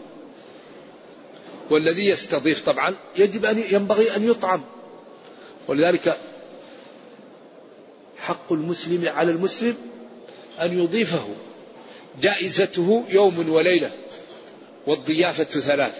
والذي 1.70 2.08
يستضيف 2.08 2.66
طبعا 2.66 2.94
يجب 3.16 3.44
أن 3.44 3.64
ينبغي 3.70 4.16
أن 4.16 4.30
يطعم. 4.30 4.60
ولذلك 5.68 6.16
حق 8.18 8.52
المسلم 8.52 9.08
على 9.08 9.30
المسلم 9.30 9.74
أن 10.60 10.78
يضيفه. 10.78 11.28
جائزته 12.22 13.04
يوم 13.10 13.48
وليلة 13.48 13.90
والضيافة 14.86 15.44
ثلاث. 15.44 15.94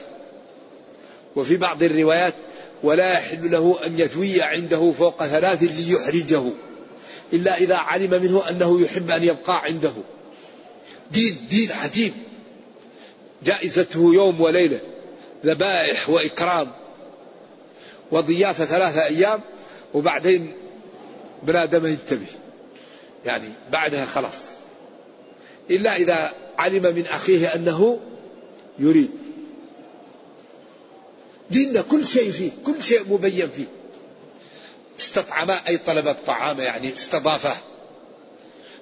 وفي 1.37 1.57
بعض 1.57 1.83
الروايات 1.83 2.35
ولا 2.83 3.13
يحل 3.13 3.51
له 3.51 3.87
أن 3.87 3.99
يثوي 3.99 4.43
عنده 4.43 4.93
فوق 4.93 5.27
ثلاث 5.27 5.63
ليحرجه 5.63 6.43
إلا 7.33 7.57
إذا 7.57 7.77
علم 7.77 8.11
منه 8.23 8.49
أنه 8.51 8.81
يحب 8.81 9.11
أن 9.11 9.25
يبقى 9.25 9.65
عنده. 9.65 9.93
دين 11.11 11.37
دين 11.51 11.73
عجيب. 11.73 12.13
جائزته 13.45 14.15
يوم 14.15 14.41
وليلة 14.41 14.81
ذبائح 15.45 16.11
وإكرام 16.11 16.69
وضيافة 18.11 18.65
ثلاثة 18.65 19.05
أيام 19.05 19.41
وبعدين 19.95 20.53
بنادم 21.43 21.87
ينتبه. 21.87 22.27
يعني 23.25 23.49
بعدها 23.73 24.05
خلاص. 24.05 24.51
إلا 25.71 25.97
إذا 25.97 26.33
علم 26.59 26.83
من 26.83 27.07
أخيه 27.07 27.55
أنه 27.55 27.99
يريد. 28.79 29.28
ديننا 31.51 31.83
كل 31.83 32.05
شيء 32.05 32.31
فيه 32.31 32.51
كل 32.67 32.83
شيء 32.83 33.13
مبين 33.13 33.49
فيه. 33.49 33.67
استطعم 34.99 35.51
أي 35.51 35.79
طلب 35.79 36.09
الطعام 36.09 36.61
يعني 36.61 36.93
استضافه. 36.93 37.57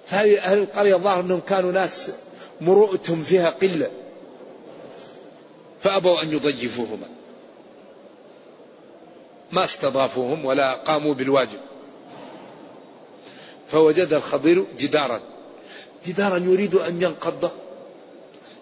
هذه 0.09 0.39
أهل 0.39 0.59
القرية 0.59 0.97
الظاهر 0.97 1.21
أنهم 1.21 1.41
كانوا 1.41 1.73
ناس 1.73 2.11
مروءتهم 2.61 3.23
فيها 3.23 3.51
قلة. 3.51 3.91
فأبوا 5.81 6.23
أن 6.23 6.33
يضيفوهما. 6.33 7.09
ما 9.53 9.65
استضافوهم 9.65 10.45
ولا 10.45 10.75
قاموا 10.75 11.15
بالواجب. 11.15 11.61
فوجد 13.73 14.13
الخضير 14.13 14.65
جدارا. 14.79 15.21
جدارا 16.07 16.39
يريد 16.39 16.75
أن 16.75 17.03
ينقض. 17.03 17.51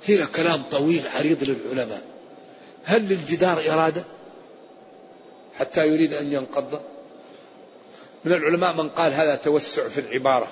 هنا 0.08 0.24
كلام 0.24 0.62
طويل 0.70 1.02
عريض 1.18 1.44
للعلماء. 1.44 2.13
هل 2.84 3.08
للجدار 3.08 3.72
إرادة 3.72 4.04
حتى 5.54 5.88
يريد 5.88 6.12
أن 6.12 6.32
ينقض؟ 6.32 6.80
من 8.24 8.32
العلماء 8.32 8.76
من 8.76 8.88
قال 8.88 9.12
هذا 9.12 9.36
توسع 9.36 9.88
في 9.88 10.00
العبارة. 10.00 10.48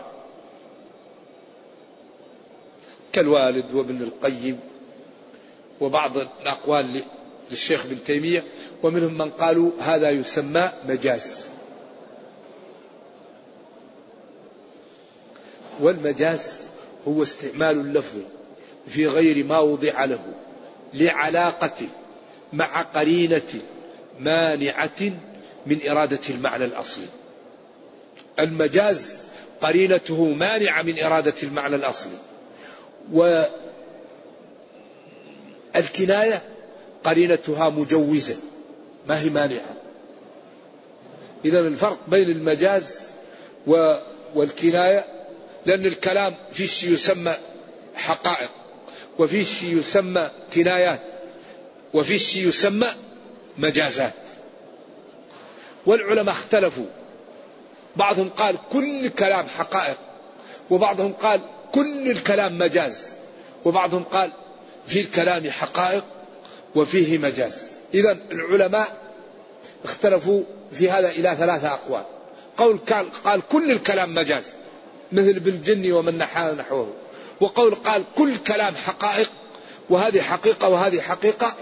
كالوالد 3.13 3.75
وابن 3.75 4.03
القيم 4.03 4.61
وبعض 5.81 6.19
الأقوال 6.19 7.05
للشيخ 7.51 7.85
ابن 7.85 8.05
تيمية 8.05 8.45
ومنهم 8.83 9.19
من 9.19 9.31
قالوا 9.31 9.71
هذا 9.81 10.11
يسمى 10.11 10.73
مجاز. 10.89 11.49
والمجاز 15.81 16.69
هو 17.09 17.23
استعمال 17.23 17.81
اللفظ 17.81 18.19
في 18.89 19.07
غير 19.07 19.45
ما 19.45 19.59
وضع 19.59 20.05
له 20.05 20.21
لعلاقة 20.95 21.87
مع 22.53 22.83
قرينة 22.83 23.61
مانعة 24.21 25.13
من 25.67 25.89
إرادة 25.89 26.21
المعنى 26.31 26.65
الأصلي 26.65 27.07
المجاز 28.39 29.19
قرينته 29.61 30.25
مانعة 30.25 30.83
من 30.83 31.03
إرادة 31.03 31.35
المعنى 31.43 31.77
الأصلي 31.77 32.19
والكناية 35.75 36.43
قرينتها 37.05 37.69
مجوزة 37.69 38.37
ما 39.09 39.21
هي 39.21 39.31
مانعة. 39.31 39.77
إذا 41.45 41.61
الفرق 41.61 41.99
بين 42.09 42.31
المجاز 42.31 43.11
والكناية 44.35 45.05
لأن 45.67 45.87
الكلام 45.87 46.35
في 46.53 46.67
شيء 46.67 46.93
يسمى 46.93 47.35
حقائق 47.95 48.51
وفي 49.19 49.45
شيء 49.45 49.79
يسمى 49.79 50.31
كنايات. 50.55 51.01
وفي 51.95 52.19
شيء 52.19 52.49
يسمى 52.49 52.89
مجازات. 53.59 54.13
والعلماء 55.87 56.35
اختلفوا. 56.35 56.87
بعضهم 57.97 58.29
قال 58.29 58.57
كل 58.73 59.09
كلام 59.09 59.47
حقائق 59.47 59.97
وبعضهم 60.71 61.13
قال 61.13 61.41
كل 61.73 62.11
الكلام 62.11 62.59
مجاز 62.59 63.13
وبعضهم 63.65 64.05
قال 64.05 64.33
في 64.87 65.01
الكلام 65.01 65.51
حقائق 65.51 66.05
وفيه 66.75 67.19
مجاز. 67.19 67.71
إذا 67.95 68.19
العلماء 68.33 68.97
اختلفوا 69.85 70.43
في 70.73 70.91
هذا 70.91 71.09
إلى 71.09 71.37
ثلاثة 71.37 71.69
أقوال. 71.69 72.05
قول 72.57 72.79
قال, 72.79 73.07
قال 73.25 73.43
كل 73.49 73.71
الكلام 73.71 74.15
مجاز 74.15 74.45
مثل 75.13 75.41
بالجن 75.41 75.93
ومن 75.93 76.19
نحى 76.19 76.55
نحوه. 76.59 76.95
وقول 77.41 77.75
قال 77.75 78.03
كل 78.17 78.37
كلام 78.37 78.75
حقائق 78.75 79.31
وهذه 79.91 80.21
حقيقة 80.21 80.69
وهذه 80.69 81.01
حقيقة 81.01 81.55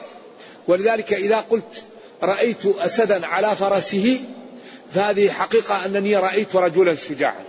ولذلك 0.69 1.13
إذا 1.13 1.37
قلت 1.37 1.83
رأيت 2.23 2.67
أسدا 2.67 3.27
على 3.27 3.57
فرسه 3.57 4.21
فهذه 4.95 5.31
حقيقة 5.31 5.85
أنني 5.87 6.17
رأيت 6.17 6.57
رجلا 6.57 6.95
شجاعا. 6.95 7.45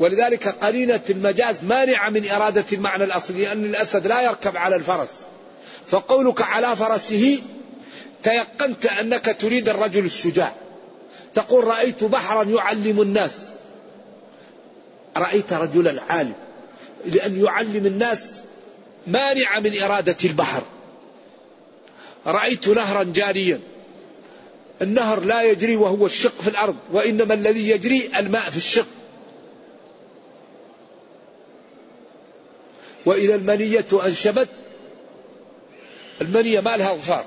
ولذلك 0.00 0.48
قرينة 0.48 1.00
المجاز 1.10 1.64
مانعة 1.64 2.10
من 2.10 2.28
إرادة 2.30 2.64
المعنى 2.72 3.04
الأصلي 3.04 3.44
لأن 3.44 3.64
الأسد 3.64 4.06
لا 4.06 4.20
يركب 4.20 4.56
على 4.56 4.76
الفرس. 4.76 5.26
فقولك 5.86 6.42
على 6.42 6.76
فرسه 6.76 7.38
تيقنت 8.22 8.86
أنك 8.86 9.36
تريد 9.40 9.68
الرجل 9.68 10.04
الشجاع. 10.04 10.52
تقول 11.34 11.64
رأيت 11.64 12.04
بحرا 12.04 12.44
يعلم 12.44 13.02
الناس. 13.02 13.48
رأيت 15.16 15.52
رجلا 15.52 16.02
عالم 16.08 16.34
لأن 17.04 17.44
يعلم 17.44 17.86
الناس 17.86 18.30
مانع 19.06 19.58
من 19.58 19.82
إرادة 19.82 20.16
البحر. 20.24 20.62
رأيت 22.26 22.68
نهرا 22.68 23.02
جاريا. 23.02 23.60
النهر 24.82 25.20
لا 25.20 25.42
يجري 25.42 25.76
وهو 25.76 26.06
الشق 26.06 26.40
في 26.40 26.48
الأرض 26.48 26.76
وإنما 26.92 27.34
الذي 27.34 27.68
يجري 27.68 28.10
الماء 28.16 28.50
في 28.50 28.56
الشق. 28.56 28.86
وإذا 33.06 33.34
المنية 33.34 33.86
أنشبت 33.92 34.48
المنية 36.20 36.60
ما 36.60 36.76
لها 36.76 36.94
ظفار. 36.94 37.24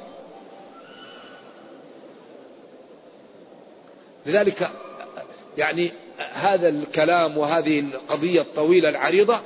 لذلك 4.25 4.71
يعني 5.57 5.91
هذا 6.33 6.69
الكلام 6.69 7.37
وهذه 7.37 7.79
القضية 7.79 8.41
الطويلة 8.41 8.89
العريضة 8.89 9.41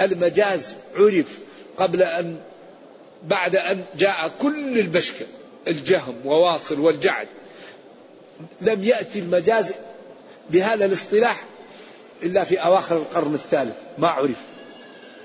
المجاز 0.00 0.76
عرف 0.96 1.38
قبل 1.76 2.02
أن 2.02 2.40
بعد 3.24 3.56
أن 3.56 3.84
جاء 3.98 4.30
كل 4.42 4.78
البشكة 4.78 5.26
الجهم 5.68 6.26
وواصل 6.26 6.80
والجعد. 6.80 7.28
لم 8.60 8.84
يأتي 8.84 9.18
المجاز 9.18 9.72
بهذا 10.50 10.84
الاصطلاح 10.84 11.44
إلا 12.22 12.44
في 12.44 12.56
أواخر 12.56 12.96
القرن 12.96 13.34
الثالث 13.34 13.76
ما 13.98 14.08
عرف. 14.08 14.40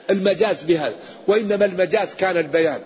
المجاز 0.10 0.64
بهذا 0.64 0.96
وإنما 1.28 1.66
المجاز 1.66 2.14
كان 2.14 2.38
البيان. 2.38 2.82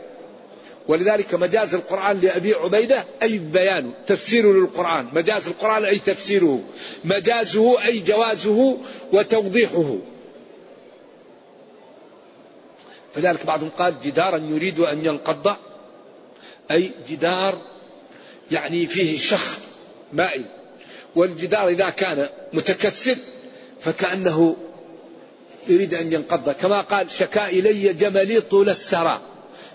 ولذلك 0.87 1.35
مجاز 1.35 1.75
القرآن 1.75 2.19
لأبي 2.21 2.53
عبيدة 2.53 3.05
أي 3.23 3.37
بيانه 3.37 3.93
تفسيره 4.07 4.53
للقرآن. 4.53 5.07
مجاز 5.13 5.47
القرآن 5.47 5.85
أي 5.85 5.99
تفسيره. 5.99 6.63
مجازه 7.03 7.85
أي 7.85 7.99
جوازه 7.99 8.77
وتوضيحه. 9.13 9.95
فذلك 13.15 13.45
بعضهم 13.45 13.69
قال 13.69 13.95
جدارا 14.03 14.37
يريد 14.37 14.79
أن 14.79 15.05
ينقض 15.05 15.55
أي 16.71 16.91
جدار 17.09 17.61
يعني 18.51 18.87
فيه 18.87 19.17
شخ 19.17 19.57
مائي. 20.13 20.45
والجدار 21.15 21.67
إذا 21.67 21.89
كان 21.89 22.29
متكسر 22.53 23.17
فكأنه 23.81 24.55
يريد 25.67 25.93
أن 25.93 26.13
ينقض. 26.13 26.49
كما 26.49 26.81
قال 26.81 27.11
شكا 27.11 27.47
إلي 27.49 27.93
جملي 27.93 28.41
طول 28.41 28.69
السرى 28.69 29.21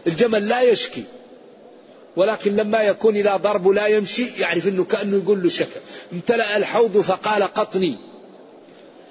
الجمل 0.06 0.48
لا 0.48 0.62
يشكي 0.62 1.04
ولكن 2.16 2.56
لما 2.56 2.82
يكون 2.82 3.16
إذا 3.16 3.36
ضرب 3.36 3.68
لا 3.68 3.86
يمشي 3.86 4.26
يعرف 4.38 4.68
أنه 4.68 4.84
كأنه 4.84 5.16
يقول 5.16 5.42
له 5.42 5.48
شكا. 5.48 5.80
امتلأ 6.12 6.56
الحوض 6.56 6.98
فقال 6.98 7.42
قطني. 7.42 8.09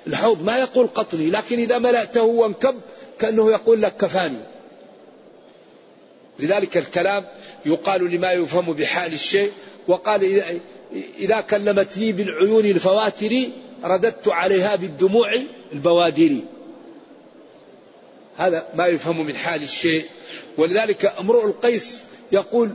الحوض 0.09 0.43
ما 0.43 0.57
يقول 0.57 0.87
قطني 0.87 1.29
لكن 1.29 1.59
إذا 1.59 1.77
ملأته 1.77 2.23
وانكب 2.23 2.75
كأنه 3.19 3.51
يقول 3.51 3.81
لك 3.81 3.97
كفاني. 3.97 4.39
لذلك 6.39 6.77
الكلام 6.77 7.25
يقال 7.65 8.11
لما 8.11 8.31
يفهم 8.31 8.73
بحال 8.73 9.13
الشيء 9.13 9.51
وقال 9.87 10.43
إذا 11.19 11.41
كلمتني 11.41 12.11
بالعيون 12.11 12.65
الفواتر 12.65 13.49
رددت 13.83 14.27
عليها 14.27 14.75
بالدموع 14.75 15.33
البوادر. 15.73 16.37
هذا 18.37 18.67
ما 18.75 18.87
يفهم 18.87 19.25
من 19.25 19.35
حال 19.35 19.63
الشيء. 19.63 20.05
ولذلك 20.57 21.05
امرؤ 21.19 21.45
القيس 21.45 21.99
يقول 22.31 22.69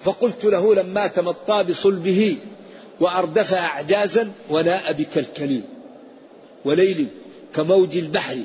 فقلت 0.00 0.44
له 0.44 0.74
لما 0.74 1.06
تمطى 1.06 1.64
بصلبه 1.68 2.36
وأردف 3.02 3.54
أعجازا 3.54 4.32
وناء 4.50 4.92
بكالكليم 4.92 5.64
وليل 6.64 7.06
كموج 7.54 7.96
البحر 7.96 8.38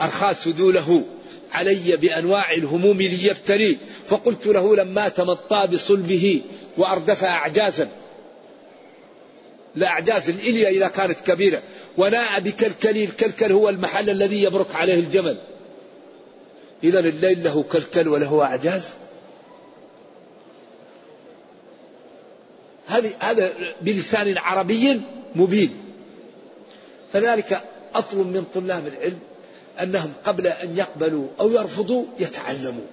أرخى 0.00 0.34
سدوله 0.44 1.04
علي 1.52 1.96
بأنواع 1.96 2.52
الهموم 2.52 2.98
ليبتلي. 2.98 3.78
فقلت 4.06 4.46
له 4.46 4.76
لما 4.76 5.08
تمطى 5.08 5.68
بصلبه 5.72 6.42
وأردف 6.76 7.24
أعجازا. 7.24 7.88
الأعجاز 9.76 10.30
الإلية 10.30 10.68
إذا 10.68 10.88
كانت 10.88 11.20
كبيرة. 11.20 11.62
وناء 11.98 12.40
بكلكل 12.40 12.96
الكلكل 12.96 13.52
هو 13.52 13.68
المحل 13.68 14.10
الذي 14.10 14.42
يبرك 14.42 14.74
عليه 14.74 14.94
الجمل. 14.94 15.38
إذا 16.84 16.98
الليل 16.98 17.44
له 17.44 17.62
كلكل 17.62 18.08
وله 18.08 18.42
أعجاز. 18.42 18.84
هذه 22.90 23.12
هذا 23.18 23.52
بلسان 23.80 24.38
عربي 24.38 25.00
مبين. 25.34 25.70
فذلك 27.12 27.62
أطلب 27.94 28.26
من 28.26 28.44
طلاب 28.54 28.86
العلم 28.86 29.18
أنهم 29.80 30.12
قبل 30.24 30.46
أن 30.46 30.78
يقبلوا 30.78 31.26
أو 31.40 31.50
يرفضوا 31.50 32.04
يتعلموا. 32.18 32.86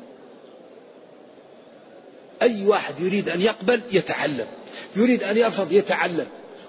أي 2.42 2.66
واحد 2.66 3.00
يريد 3.00 3.30
أن 3.30 3.42
يقبل 3.42 3.82
يتعلم 3.92 4.48
يريد 4.96 5.24
أن 5.24 5.38
يرفض 5.38 5.72
يتعلم 5.72 6.28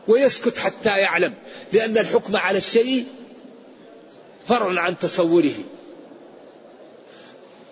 ويسكت 0.09 0.59
حتى 0.59 0.89
يعلم 0.89 1.35
لأن 1.73 1.99
الحكم 1.99 2.37
على 2.37 2.59
الشيء 2.59 3.07
فرع 4.49 4.81
عن 4.81 4.99
تصوره. 4.99 5.55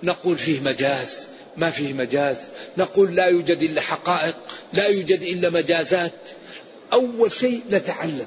نقول 0.03 0.39
فيه 0.39 0.61
مجاز 0.61 1.27
ما 1.57 1.71
فيه 1.71 1.93
مجاز. 1.93 2.37
نقول 2.79 3.15
لا 3.15 3.25
يوجد 3.25 3.63
إلا 3.63 3.81
حقائق. 3.81 4.37
لا 4.73 4.87
يوجد 4.87 5.23
إلا 5.23 5.51
مجازات. 5.51 6.13
أول 6.93 7.33
شيء 7.33 7.63
نتعلم 7.71 8.27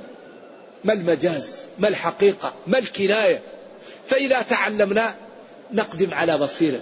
ما 0.83 0.93
المجاز 0.93 1.59
ما 1.79 1.87
الحقيقة 1.87 2.53
ما 2.67 2.77
الكناية. 2.77 3.41
فإذا 4.07 4.41
تعلمنا 4.41 5.15
نقدم 5.73 6.13
على 6.13 6.37
بصيرة. 6.37 6.79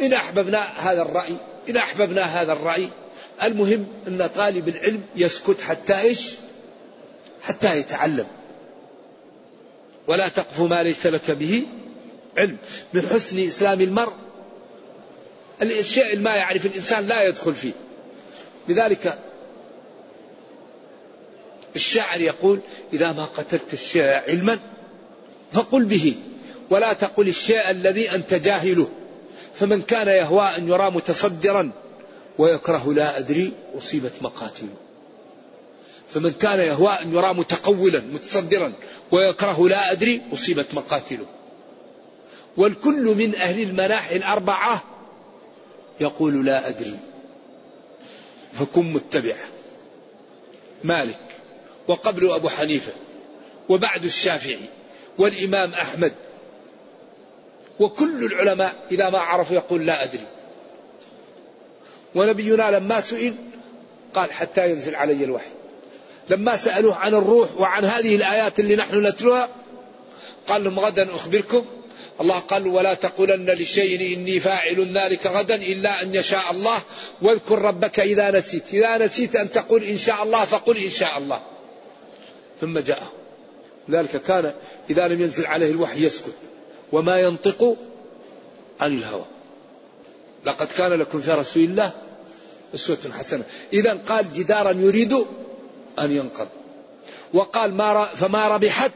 إن 0.00 0.12
أحببنا 0.12 0.90
هذا 0.90 1.02
الرأي 1.02 1.36
إن 1.68 1.76
أحببنا 1.76 2.22
هذا 2.22 2.52
الرأي 2.52 2.88
المهم 3.42 3.86
أن 4.08 4.26
طالب 4.26 4.68
العلم 4.68 5.02
يسكت 5.16 5.60
حتى 5.60 6.00
إيش؟ 6.00 6.30
حتى 7.42 7.78
يتعلم. 7.78 8.26
ولا 10.06 10.28
تقف 10.28 10.60
ما 10.60 10.82
ليس 10.82 11.06
لك 11.06 11.30
به 11.30 11.62
علم. 12.38 12.56
من 12.92 13.08
حسن 13.08 13.46
إسلام 13.46 13.80
المرء 13.80 14.12
الشيء 15.62 16.18
ما 16.18 16.36
يعرف 16.36 16.66
الإنسان 16.66 17.06
لا 17.06 17.22
يدخل 17.22 17.54
فيه. 17.54 17.72
لذلك 18.68 19.18
الشاعر 21.76 22.20
يقول 22.20 22.60
إذا 22.92 23.12
ما 23.12 23.24
قتلت 23.24 23.72
الشيء 23.72 24.04
علما 24.28 24.58
فقل 25.52 25.84
به 25.84 26.14
ولا 26.70 26.92
تقل 26.92 27.28
الشيء 27.28 27.70
الذي 27.70 28.10
أنت 28.14 28.34
جاهله 28.34 28.88
فمن 29.54 29.82
كان 29.82 30.08
يهوى 30.08 30.44
أن 30.44 30.68
يرى 30.68 30.90
متصدرا 30.90 31.70
ويكره 32.38 32.94
لا 32.94 33.18
أدري 33.18 33.52
أصيبت 33.78 34.12
مقاتله 34.22 34.74
فمن 36.08 36.30
كان 36.30 36.58
يهوى 36.58 36.92
أن 36.92 37.14
يرى 37.14 37.34
متقولا 37.34 38.00
متصدرا 38.00 38.72
ويكره 39.10 39.68
لا 39.68 39.92
أدري 39.92 40.22
أصيبت 40.32 40.74
مقاتله 40.74 41.26
والكل 42.56 43.04
من 43.04 43.34
أهل 43.34 43.62
المناحي 43.62 44.16
الأربعة 44.16 44.82
يقول 46.00 46.46
لا 46.46 46.68
أدري. 46.68 46.98
فكن 48.54 48.92
متبع 48.92 49.34
مالك 50.84 51.18
وقبل 51.88 52.30
أبو 52.30 52.48
حنيفة 52.48 52.92
وبعد 53.68 54.04
الشافعي 54.04 54.68
والإمام 55.18 55.74
أحمد. 55.74 56.12
وكل 57.80 58.24
العلماء 58.24 58.74
إذا 58.90 59.10
ما 59.10 59.18
عرفوا 59.18 59.56
يقول 59.56 59.86
لا 59.86 60.04
أدري. 60.04 60.26
ونبينا 62.14 62.70
لما 62.70 63.00
سئل 63.00 63.34
قال 64.14 64.32
حتى 64.32 64.70
ينزل 64.70 64.94
علي 64.94 65.24
الوحي. 65.24 65.50
لما 66.30 66.56
سألوه 66.56 66.96
عن 66.96 67.14
الروح 67.14 67.48
وعن 67.56 67.84
هذه 67.84 68.16
الآيات 68.16 68.60
اللي 68.60 68.76
نحن 68.76 69.06
نتلوها 69.06 69.48
قال 70.48 70.64
لهم 70.64 70.80
غدا 70.80 71.14
أخبركم 71.14 71.64
الله 72.20 72.38
قال 72.38 72.66
ولا 72.66 72.94
تقولن 72.94 73.50
لشيء 73.50 74.16
إني 74.16 74.40
فاعل 74.40 74.86
ذلك 74.94 75.26
غدا 75.26 75.54
إلا 75.54 76.02
أن 76.02 76.14
يشاء 76.14 76.50
الله 76.50 76.78
واذكر 77.22 77.58
ربك 77.58 78.00
إذا 78.00 78.30
نسيت. 78.30 78.74
إذا 78.74 78.98
نسيت 78.98 79.36
أن 79.36 79.50
تقول 79.50 79.84
إن 79.84 79.98
شاء 79.98 80.22
الله 80.22 80.44
فقل 80.44 80.76
إن 80.76 80.90
شاء 80.90 81.18
الله. 81.18 81.42
ثم 82.60 82.78
جاءه 82.78 83.12
ذلك 83.90 84.22
كان 84.22 84.54
إذا 84.90 85.08
لم 85.08 85.20
ينزل 85.20 85.46
عليه 85.46 85.70
الوحي 85.70 86.04
يسكت. 86.04 86.34
وما 86.92 87.20
ينطق 87.20 87.76
عن 88.80 88.98
الهوى. 88.98 89.24
لقد 90.46 90.66
كان 90.78 90.92
لكم 90.92 91.20
في 91.20 91.32
رسول 91.32 91.64
الله 91.64 91.92
أسوة 92.74 92.98
حسنة. 93.18 93.44
إذا 93.72 93.94
قال 93.94 94.32
جدارا 94.32 94.72
يريد 94.72 95.12
أن 95.98 96.16
ينقض. 96.16 96.48
وقال 97.32 97.74
ما 97.74 98.04
فما 98.04 98.48
ربحت 98.48 98.92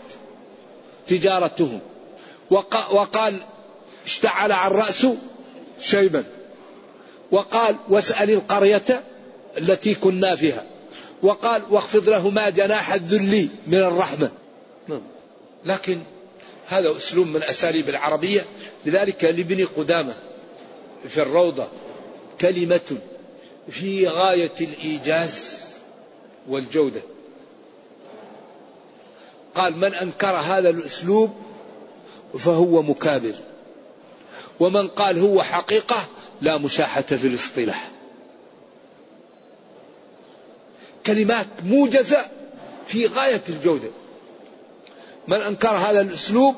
تجارتهم. 1.07 1.81
وقال 2.51 3.41
اشتعل 4.07 4.53
عن 4.53 4.71
رأسه 4.71 5.17
شيبا. 5.81 6.25
وقال 7.31 7.77
واسأل 7.89 8.31
القرية 8.31 9.05
التي 9.59 9.95
كنا 9.95 10.37
فيها. 10.37 10.65
وقال 11.23 11.63
واخفض 11.71 12.09
لهما 12.09 12.51
جناح 12.51 12.93
الذل 12.93 13.49
من 13.67 13.79
الرحمة. 13.79 14.31
نعم. 14.89 15.03
لكن 15.65 16.03
هذا 16.67 16.97
أسلوب 16.97 17.27
من 17.27 17.43
أساليب 17.43 17.89
العربية. 17.89 18.45
لذلك 18.87 19.25
لابن 19.25 19.67
قدامة 19.67 20.15
في 21.09 21.23
الروضة 21.23 21.69
كلمة 22.41 22.99
في 23.71 24.09
غاية 24.09 24.55
الإيجاز 24.61 25.65
والجودة. 26.49 27.03
قال 29.55 29.77
من 29.77 29.95
أنكر 29.95 30.37
هذا 30.37 30.71
الأسلوب 30.71 31.48
فهو 32.39 32.83
مكابر. 32.83 33.35
ومن 34.61 34.89
قال 34.89 35.19
هو 35.19 35.43
حقيقة 35.43 36.05
لا 36.41 36.59
مشاحة 36.59 37.03
في 37.03 37.27
الاصطلاح. 37.27 37.91
كلمات 41.07 41.47
موجزة 41.65 42.27
في 42.87 43.07
غاية 43.07 43.43
الجودة. 43.49 43.89
من 45.29 45.41
أنكر 45.41 45.69
هذا 45.69 46.01
الأسلوب 46.01 46.55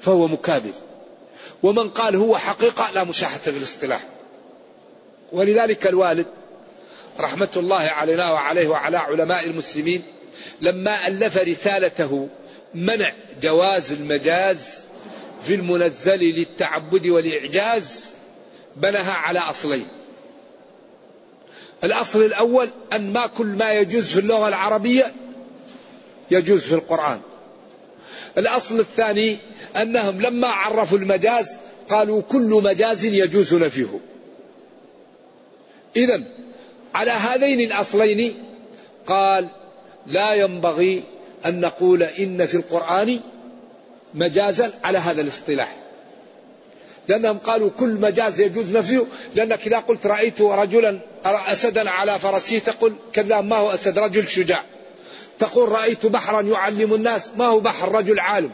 فهو 0.00 0.28
مكابر. 0.28 0.72
ومن 1.62 1.90
قال 1.90 2.16
هو 2.16 2.38
حقيقة 2.38 2.90
لا 2.94 3.04
مشاحة 3.04 3.38
في 3.38 3.50
الاصطلاح. 3.50 4.08
ولذلك 5.32 5.86
الوالد 5.86 6.26
رحمة 7.20 7.48
الله 7.56 7.82
علينا 7.82 8.32
وعليه 8.32 8.68
وعلى 8.68 8.96
علماء 8.96 9.46
المسلمين 9.46 10.02
لما 10.60 11.06
ألف 11.06 11.36
رسالته 11.36 12.28
منع 12.74 13.12
جواز 13.42 13.92
المجاز 13.92 14.58
في 15.42 15.54
المنزل 15.54 16.18
للتعبد 16.18 17.06
والإعجاز 17.06 18.06
بناها 18.76 19.12
على 19.12 19.38
أصلين. 19.38 19.86
الأصل 21.84 22.24
الأول 22.24 22.68
أن 22.92 23.12
ما 23.12 23.26
كل 23.26 23.46
ما 23.46 23.72
يجوز 23.72 24.08
في 24.08 24.20
اللغة 24.20 24.48
العربية 24.48 25.12
يجوز 26.30 26.60
في 26.60 26.74
القرآن. 26.74 27.20
الأصل 28.38 28.80
الثاني 28.80 29.38
أنهم 29.76 30.20
لما 30.20 30.48
عرفوا 30.48 30.98
المجاز 30.98 31.58
قالوا 31.88 32.22
كل 32.22 32.60
مجاز 32.64 33.04
يجوز 33.04 33.54
نفيه. 33.54 34.00
إذا 35.96 36.22
على 36.94 37.10
هذين 37.10 37.60
الأصلين 37.60 38.44
قال 39.06 39.48
لا 40.06 40.34
ينبغي 40.34 41.02
أن 41.46 41.60
نقول 41.60 42.02
إن 42.02 42.46
في 42.46 42.54
القرآن 42.54 43.20
مجازا 44.14 44.72
على 44.84 44.98
هذا 44.98 45.20
الاصطلاح. 45.20 45.76
لأنهم 47.08 47.38
قالوا 47.38 47.70
كل 47.78 47.88
مجاز 47.88 48.40
يجوز 48.40 48.76
نفيه 48.76 49.04
لأنك 49.34 49.66
إذا 49.66 49.78
قلت 49.78 50.06
رأيت 50.06 50.40
رجلا 50.40 50.98
أسدا 51.24 51.90
على 51.90 52.18
فرسه 52.18 52.58
تقول 52.58 52.94
كذا 53.12 53.40
ما 53.40 53.56
هو 53.56 53.70
أسد؟ 53.70 53.98
رجل 53.98 54.28
شجاع. 54.28 54.64
تقول 55.38 55.68
رأيت 55.68 56.06
بحرا 56.06 56.40
يعلم 56.40 56.94
الناس 56.94 57.30
ما 57.36 57.46
هو 57.46 57.60
بحر؟ 57.60 57.92
رجل 57.92 58.18
عالم. 58.18 58.50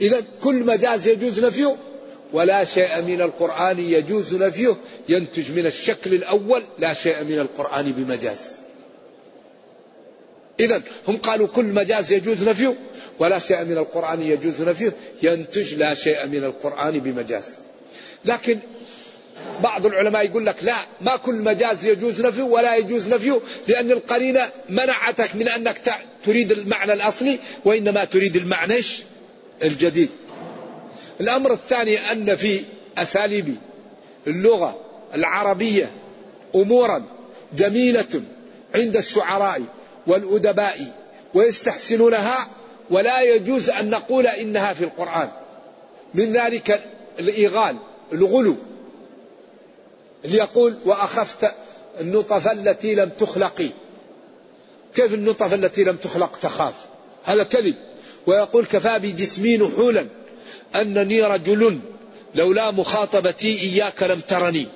إذا 0.00 0.24
كل 0.42 0.54
مجاز 0.54 1.08
يجوز 1.08 1.44
نفيه 1.44 1.76
ولا 2.32 2.64
شيء 2.64 3.02
من 3.02 3.20
القرآن 3.20 3.78
يجوز 3.78 4.34
نفيه. 4.34 4.76
ينتج 5.08 5.52
من 5.52 5.66
الشكل 5.66 6.14
الأول 6.14 6.64
لا 6.78 6.94
شيء 6.94 7.24
من 7.24 7.38
القرآن 7.38 7.92
بمجاز. 7.92 8.63
إذا 10.60 10.82
هم 11.08 11.16
قالوا 11.16 11.46
كل 11.46 11.64
مجاز 11.64 12.12
يجوز 12.12 12.48
نفيه 12.48 12.74
ولا 13.18 13.38
شيء 13.38 13.64
من 13.64 13.78
القرآن 13.78 14.22
يجوز 14.22 14.62
نفيه 14.62 14.92
ينتج 15.22 15.74
لا 15.74 15.94
شيء 15.94 16.26
من 16.26 16.44
القرآن 16.44 16.98
بمجاز. 16.98 17.54
لكن 18.24 18.58
بعض 19.62 19.86
العلماء 19.86 20.26
يقول 20.26 20.46
لك 20.46 20.56
لا 20.62 20.76
ما 21.00 21.16
كل 21.16 21.34
مجاز 21.34 21.84
يجوز 21.84 22.20
نفيه 22.20 22.42
ولا 22.42 22.76
يجوز 22.76 23.08
نفيه 23.08 23.40
لأن 23.68 23.90
القرينة 23.90 24.48
منعتك 24.68 25.36
من 25.36 25.48
أنك 25.48 25.80
تريد 26.24 26.52
المعنى 26.52 26.92
الأصلي 26.92 27.38
وإنما 27.64 28.04
تريد 28.04 28.36
المعنى 28.36 28.80
الجديد. 29.62 30.10
الأمر 31.20 31.52
الثاني 31.52 31.98
أن 31.98 32.36
في 32.36 32.60
أساليب 32.98 33.56
اللغة 34.26 34.80
العربية 35.14 35.90
أمورا 36.54 37.04
جميلة 37.56 38.22
عند 38.74 38.96
الشعراء 38.96 39.62
والأدباء 40.06 40.92
ويستحسنونها 41.34 42.48
ولا 42.90 43.22
يجوز 43.22 43.70
أن 43.70 43.90
نقول 43.90 44.26
إنها 44.26 44.72
في 44.72 44.84
القرآن. 44.84 45.28
من 46.14 46.32
ذلك 46.32 46.84
الإيغال 47.18 47.76
الغلو. 48.12 48.56
اللي 50.24 50.36
يقول 50.36 50.76
وأخفت 50.84 51.54
النطف 52.00 52.52
التي 52.52 52.94
لم 52.94 53.08
تخلقي 53.08 53.68
كيف 54.94 55.14
النطف 55.14 55.54
التي 55.54 55.84
لم 55.84 55.96
تخلق 55.96 56.36
تخاف؟ 56.36 56.74
هذا 57.24 57.42
كذب. 57.42 57.74
ويقول 58.26 58.66
كفى 58.66 58.98
بجسمي 58.98 59.56
نحولا 59.56 60.06
أنني 60.74 61.22
رجل 61.22 61.78
لولا 62.34 62.70
مخاطبتي 62.70 63.60
إياك 63.60 64.02
لم 64.02 64.20
ترني. 64.20 64.66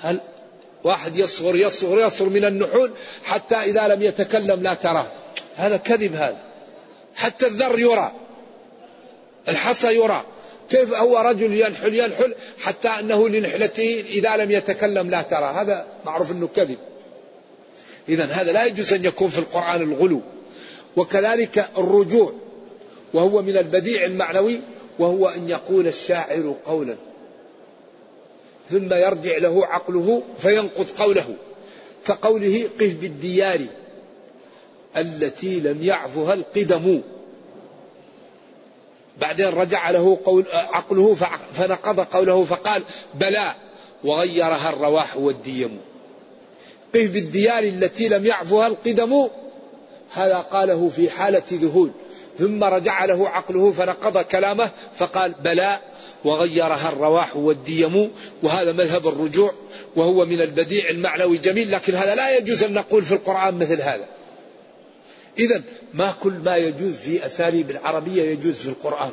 هل 0.00 0.20
واحد 0.84 1.16
يصغر 1.16 1.56
يصغر 1.56 2.00
يصغر 2.00 2.28
من 2.28 2.44
النحول 2.44 2.92
حتى 3.24 3.56
إذا 3.56 3.88
لم 3.88 4.02
يتكلم 4.02 4.62
لا 4.62 4.74
تراه 4.74 5.06
هذا 5.56 5.76
كذب 5.76 6.14
هذا. 6.14 6.38
حتى 7.14 7.46
الذر 7.46 7.78
يرى. 7.78 8.12
الحصى 9.48 9.94
يرى. 9.94 10.24
كيف 10.70 10.94
هو 10.94 11.18
رجل 11.18 11.52
ينحل 11.52 11.94
ينحل 11.94 12.34
حتى 12.58 12.88
أنه 12.88 13.28
لنحلته 13.28 14.04
إذا 14.08 14.36
لم 14.36 14.50
يتكلم 14.50 15.10
لا 15.10 15.22
ترى. 15.22 15.44
هذا 15.44 15.86
معروف 16.04 16.32
أنه 16.32 16.48
كذب. 16.56 16.78
إذا 18.08 18.24
هذا 18.24 18.52
لا 18.52 18.64
يجوز 18.64 18.92
أن 18.92 19.04
يكون 19.04 19.30
في 19.30 19.38
القرآن 19.38 19.82
الغلو. 19.82 20.20
وكذلك 20.96 21.68
الرجوع. 21.78 22.32
وهو 23.14 23.42
من 23.42 23.56
البديع 23.56 24.04
المعنوي. 24.04 24.60
وهو 24.98 25.28
أن 25.28 25.48
يقول 25.48 25.86
الشاعر 25.86 26.54
قولا. 26.64 26.96
ثم 28.70 28.94
يرجع 28.94 29.38
له 29.38 29.66
عقله 29.66 30.22
فينقض 30.38 30.90
قوله 30.98 31.34
كقوله 32.06 32.68
قف 32.80 32.94
بالديار 33.00 33.66
التي 34.96 35.60
لم 35.60 35.82
يعفها 35.82 36.34
القدم. 36.34 37.00
بعدين 39.20 39.46
رجع 39.46 39.90
له 39.90 40.18
قول 40.24 40.44
عقله 40.52 41.14
فنقض 41.52 42.00
قوله 42.00 42.44
فقال 42.44 42.82
بلى 43.14 43.54
وغيرها 44.04 44.70
الرواح 44.70 45.16
والديم. 45.16 45.78
قف 46.94 47.10
بالديار 47.10 47.62
التي 47.62 48.08
لم 48.08 48.26
يعفها 48.26 48.66
القدم؟ 48.66 49.28
هذا 50.14 50.38
قاله 50.38 50.88
في 50.88 51.10
حالة 51.10 51.42
ذهول. 51.52 51.90
ثم 52.38 52.64
رجع 52.64 53.04
له 53.04 53.28
عقله 53.28 53.72
فنقض 53.72 54.18
كلامه 54.18 54.70
فقال 54.96 55.32
بلى 55.32 55.78
وغيرها 56.24 56.88
الرواح 56.88 57.36
والديم 57.36 58.10
وهذا 58.42 58.72
مذهب 58.72 59.08
الرجوع 59.08 59.52
وهو 59.96 60.26
من 60.26 60.40
البديع 60.40 60.90
المعنوي 60.90 61.38
جميل 61.38 61.72
لكن 61.72 61.94
هذا 61.94 62.14
لا 62.14 62.36
يجوز 62.36 62.62
أن 62.62 62.72
نقول 62.72 63.04
في 63.04 63.14
القرآن 63.14 63.54
مثل 63.54 63.82
هذا. 63.82 64.08
إذا 65.38 65.62
ما 65.94 66.14
كل 66.22 66.32
ما 66.32 66.56
يجوز 66.56 66.94
في 66.94 67.26
أساليب 67.26 67.70
العربية 67.70 68.22
يجوز 68.22 68.54
في 68.54 68.68
القرآن. 68.68 69.12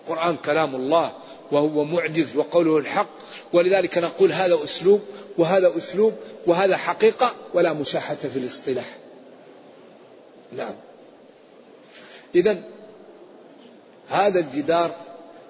القرآن 0.00 0.36
كلام 0.36 0.74
الله 0.74 1.12
وهو 1.52 1.84
معجز 1.84 2.36
وقوله 2.36 2.78
الحق 2.78 3.10
ولذلك 3.52 3.98
نقول 3.98 4.32
هذا 4.32 4.64
أسلوب 4.64 5.00
وهذا 5.38 5.76
أسلوب 5.76 6.14
وهذا 6.46 6.76
حقيقة 6.76 7.34
ولا 7.54 7.72
مشاحة 7.72 8.14
في 8.14 8.38
الاصطلاح. 8.38 8.96
نعم. 10.56 10.74
إذا 12.34 12.62
هذا 14.08 14.40
الجدار 14.40 14.94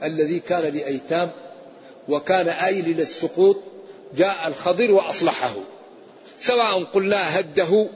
الذي 0.02 0.40
كان 0.40 0.62
لأيتام 0.62 1.30
وكان 2.08 2.48
آيل 2.48 2.96
للسقوط 2.96 3.56
جاء 4.16 4.48
الخضر 4.48 4.92
وأصلحه. 4.92 5.54
سواء 6.38 6.84
قلنا 6.84 7.38
هده 7.38 7.88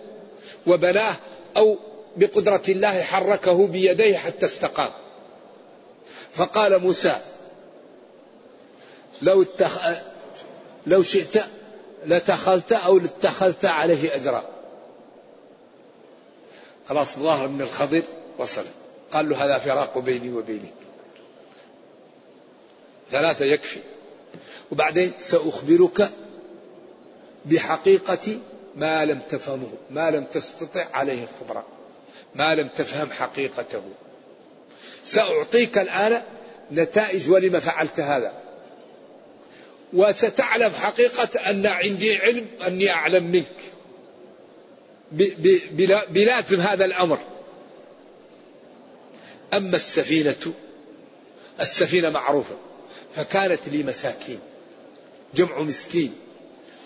وبناه 0.67 1.15
أو 1.57 1.79
بقدرة 2.17 2.63
الله 2.69 3.03
حركه 3.03 3.67
بيديه 3.67 4.17
حتى 4.17 4.47
استقام. 4.47 4.91
فقال 6.33 6.79
موسى 6.79 7.21
لو 9.23 9.43
اتخ... 9.43 9.79
لو 10.87 11.03
شئت 11.03 11.45
لاتخذت 12.07 12.73
أو 12.73 12.99
لاتخذت 12.99 13.65
عليه 13.65 14.15
أجرا. 14.15 14.45
خلاص 16.89 17.19
ظاهر 17.19 17.49
من 17.49 17.63
الخضر 17.63 18.03
وصل. 18.39 18.65
قال 19.13 19.29
له 19.29 19.45
هذا 19.45 19.59
فراق 19.59 19.99
بيني 19.99 20.33
وبينك. 20.33 20.86
ثلاثة 23.11 23.45
يكفي. 23.45 23.81
وبعدين 24.73 25.13
سأخبرك 25.19 26.11
بحقيقة 27.45 28.39
ما 28.77 29.05
لم 29.05 29.21
تفهمه 29.31 29.73
ما 29.91 30.11
لم 30.11 30.25
تستطع 30.25 30.87
عليه 30.93 31.23
الخبرة 31.23 31.67
ما 32.35 32.55
لم 32.55 32.69
تفهم 32.69 33.11
حقيقته. 33.11 33.83
سأعطيك 35.05 35.79
الآن 35.79 36.23
نتائج 36.73 37.31
ولم 37.31 37.61
فعلت 37.61 38.01
هذا. 38.01 38.33
وستعلم 39.93 40.71
حقيقة 40.71 41.51
أن 41.51 41.67
عندي 41.67 42.17
علم 42.17 42.47
أني 42.67 42.91
أعلم 42.91 43.25
منك. 43.25 43.47
بلازم 46.11 46.61
هذا 46.61 46.85
الأمر. 46.85 47.19
أما 49.55 49.77
السفينة 49.77 50.53
السفينة 51.61 52.11
معروفة. 52.11 52.57
فكانت 53.17 53.61
لي 53.69 53.83
مساكين. 53.83 54.41
جمع 55.35 55.63
مسكين. 55.63 56.15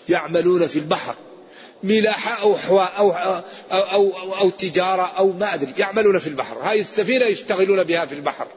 يعملون 0.09 0.67
في 0.67 0.79
البحر. 0.79 1.15
ملاحة 1.83 2.41
أو 2.41 2.57
حواء 2.57 2.93
أو, 2.97 3.11
أو, 3.11 3.41
أو, 3.71 4.17
أو, 4.17 4.35
أو 4.35 4.49
تجارة 4.49 5.01
أو 5.01 5.31
ما 5.31 5.53
أدري. 5.53 5.73
يعملون 5.77 6.19
في 6.19 6.27
البحر. 6.27 6.57
هاي 6.59 6.79
السفينة 6.79 7.25
يشتغلون 7.25 7.83
بها 7.83 8.05
في 8.05 8.15
البحر. 8.15 8.47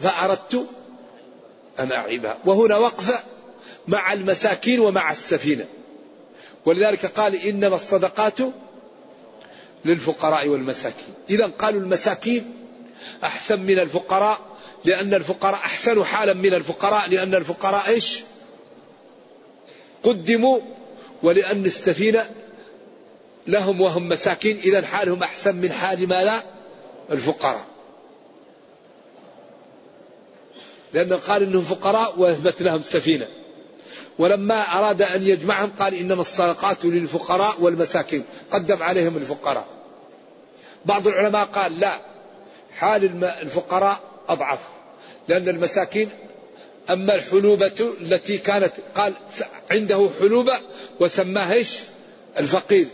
فأردت 0.00 0.66
أن 1.78 1.92
أعيبها. 1.92 2.38
وهنا 2.44 2.76
وقفة 2.76 3.22
مع 3.88 4.12
المساكين 4.12 4.80
ومع 4.80 5.10
السفينة. 5.10 5.64
ولذلك 6.64 7.06
قال 7.06 7.34
إنما 7.34 7.74
الصدقات 7.74 8.38
للفقراء 9.84 10.48
والمساكين. 10.48 11.14
إذا 11.30 11.46
قالوا 11.46 11.80
المساكين 11.80 12.54
أحسن 13.24 13.60
من 13.60 13.78
الفقراء 13.78 14.55
لأن 14.84 15.14
الفقراء 15.14 15.54
أحسن 15.54 16.04
حالا 16.04 16.32
من 16.32 16.54
الفقراء 16.54 17.08
لأن 17.08 17.34
الفقراء 17.34 17.88
إيش؟ 17.88 18.22
قدموا 20.02 20.60
ولأن 21.22 21.64
السفينة 21.64 22.30
لهم 23.46 23.80
وهم 23.80 24.08
مساكين 24.08 24.58
إذا 24.58 24.86
حالهم 24.86 25.22
أحسن 25.22 25.56
من 25.56 25.72
حال 25.72 26.08
ما 26.08 26.24
لا 26.24 26.42
الفقراء. 27.10 27.64
لأنه 30.92 31.16
قال 31.16 31.42
إنهم 31.42 31.64
فقراء 31.64 32.18
وأثبت 32.20 32.62
لهم 32.62 32.82
سفينة. 32.82 33.28
ولما 34.18 34.60
أراد 34.78 35.02
أن 35.02 35.22
يجمعهم 35.22 35.72
قال 35.78 35.94
إنما 35.94 36.20
الصدقات 36.20 36.84
للفقراء 36.84 37.60
والمساكين. 37.60 38.24
قدم 38.50 38.82
عليهم 38.82 39.16
الفقراء. 39.16 39.66
بعض 40.84 41.06
العلماء 41.06 41.44
قال 41.44 41.80
لا 41.80 42.00
حال 42.76 43.24
الفقراء 43.24 44.00
أضعف. 44.28 44.60
لأن 45.28 45.48
المساكين 45.48 46.08
أما 46.90 47.14
الحلوبة 47.14 47.94
التي 48.00 48.38
كانت 48.38 48.72
قال 48.94 49.12
عنده 49.70 50.10
حلوبة 50.20 50.58
وسماها 51.00 51.54
إيش؟ 51.54 51.78
الفقير. 52.38 52.86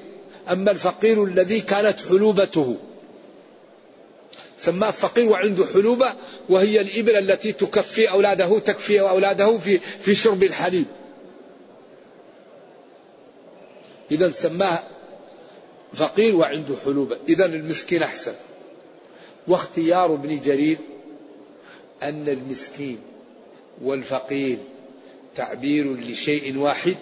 أما 0.50 0.70
الفقير 0.70 1.24
الذي 1.24 1.60
كانت 1.60 2.00
حلوبته 2.08 2.76
سماه 4.58 4.90
فقير 4.90 5.28
وعنده 5.28 5.66
حلوبة 5.66 6.14
وهي 6.48 6.80
الإبل 6.80 7.30
التي 7.30 7.52
تكفي 7.52 8.10
أولاده 8.10 8.58
تكفي 8.58 9.00
أولاده 9.00 9.58
في 9.58 9.78
في 9.78 10.14
شرب 10.14 10.42
الحليب. 10.42 10.86
إذا 14.10 14.30
سماه 14.30 14.78
فقير 15.94 16.36
وعنده 16.36 16.74
حلوبة. 16.84 17.18
إذا 17.28 17.44
المسكين 17.44 18.02
أحسن. 18.02 18.32
واختيار 19.48 20.14
ابن 20.14 20.40
جرير 20.40 20.78
أن 22.02 22.28
المسكين 22.28 22.98
والفقير 23.82 24.58
تعبير 25.36 25.96
لشيء 25.96 26.56
واحد 26.58 26.96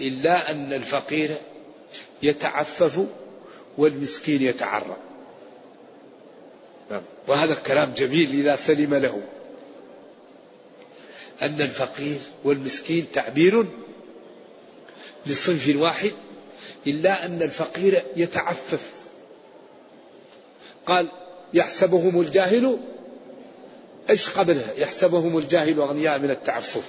إلا 0.00 0.50
أن 0.50 0.72
الفقير 0.72 1.36
يتعفف 2.22 3.06
والمسكين 3.78 4.42
يتعرى 4.42 4.96
نعم. 6.90 7.02
وهذا 7.28 7.52
الكلام 7.52 7.92
جميل 7.96 8.40
إذا 8.40 8.56
سلم 8.56 8.94
له. 8.94 9.22
أن 11.42 11.60
الفقير 11.60 12.18
والمسكين 12.44 13.06
تعبير 13.12 13.66
لصنف 15.26 15.76
واحد 15.76 16.12
إلا 16.86 17.26
أن 17.26 17.42
الفقير 17.42 18.02
يتعفف. 18.16 18.90
قال 20.86 21.08
يحسبهم 21.54 22.20
الجاهل 22.20 22.78
إيش 24.10 24.30
قبلها 24.30 24.72
يحسبهم 24.76 25.38
الجاهل 25.38 25.78
أغنياء 25.78 26.18
من 26.18 26.30
التعفف. 26.30 26.82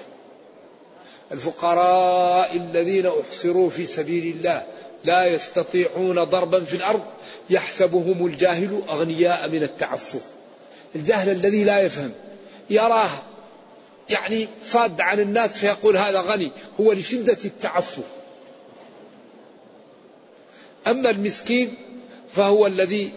الفقراء 1.31 2.57
الذين 2.57 3.05
أحصروا 3.05 3.69
في 3.69 3.85
سبيل 3.85 4.35
الله 4.35 4.63
لا 5.03 5.25
يستطيعون 5.25 6.23
ضربا 6.23 6.59
في 6.63 6.75
الأرض 6.75 7.03
يحسبهم 7.49 8.25
الجاهل 8.25 8.81
أغنياء 8.89 9.49
من 9.49 9.63
التعفف. 9.63 10.21
الجاهل 10.95 11.29
الذي 11.29 11.63
لا 11.63 11.79
يفهم 11.79 12.11
يراه 12.69 13.09
يعني 14.09 14.47
صاد 14.65 15.01
عن 15.01 15.19
الناس 15.19 15.57
فيقول 15.57 15.97
هذا 15.97 16.21
غني 16.21 16.51
هو 16.79 16.91
لشدة 16.91 17.37
التعفف. 17.45 18.03
أما 20.87 21.09
المسكين 21.09 21.75
فهو 22.35 22.67
الذي 22.67 23.11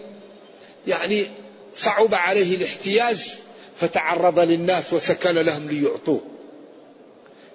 يعني 0.87 1.25
صعب 1.73 2.15
عليه 2.15 2.55
الاحتياج 2.55 3.35
فتعرض 3.77 4.39
للناس 4.39 4.93
وسكن 4.93 5.29
لهم 5.29 5.69
ليعطوه. 5.69 6.21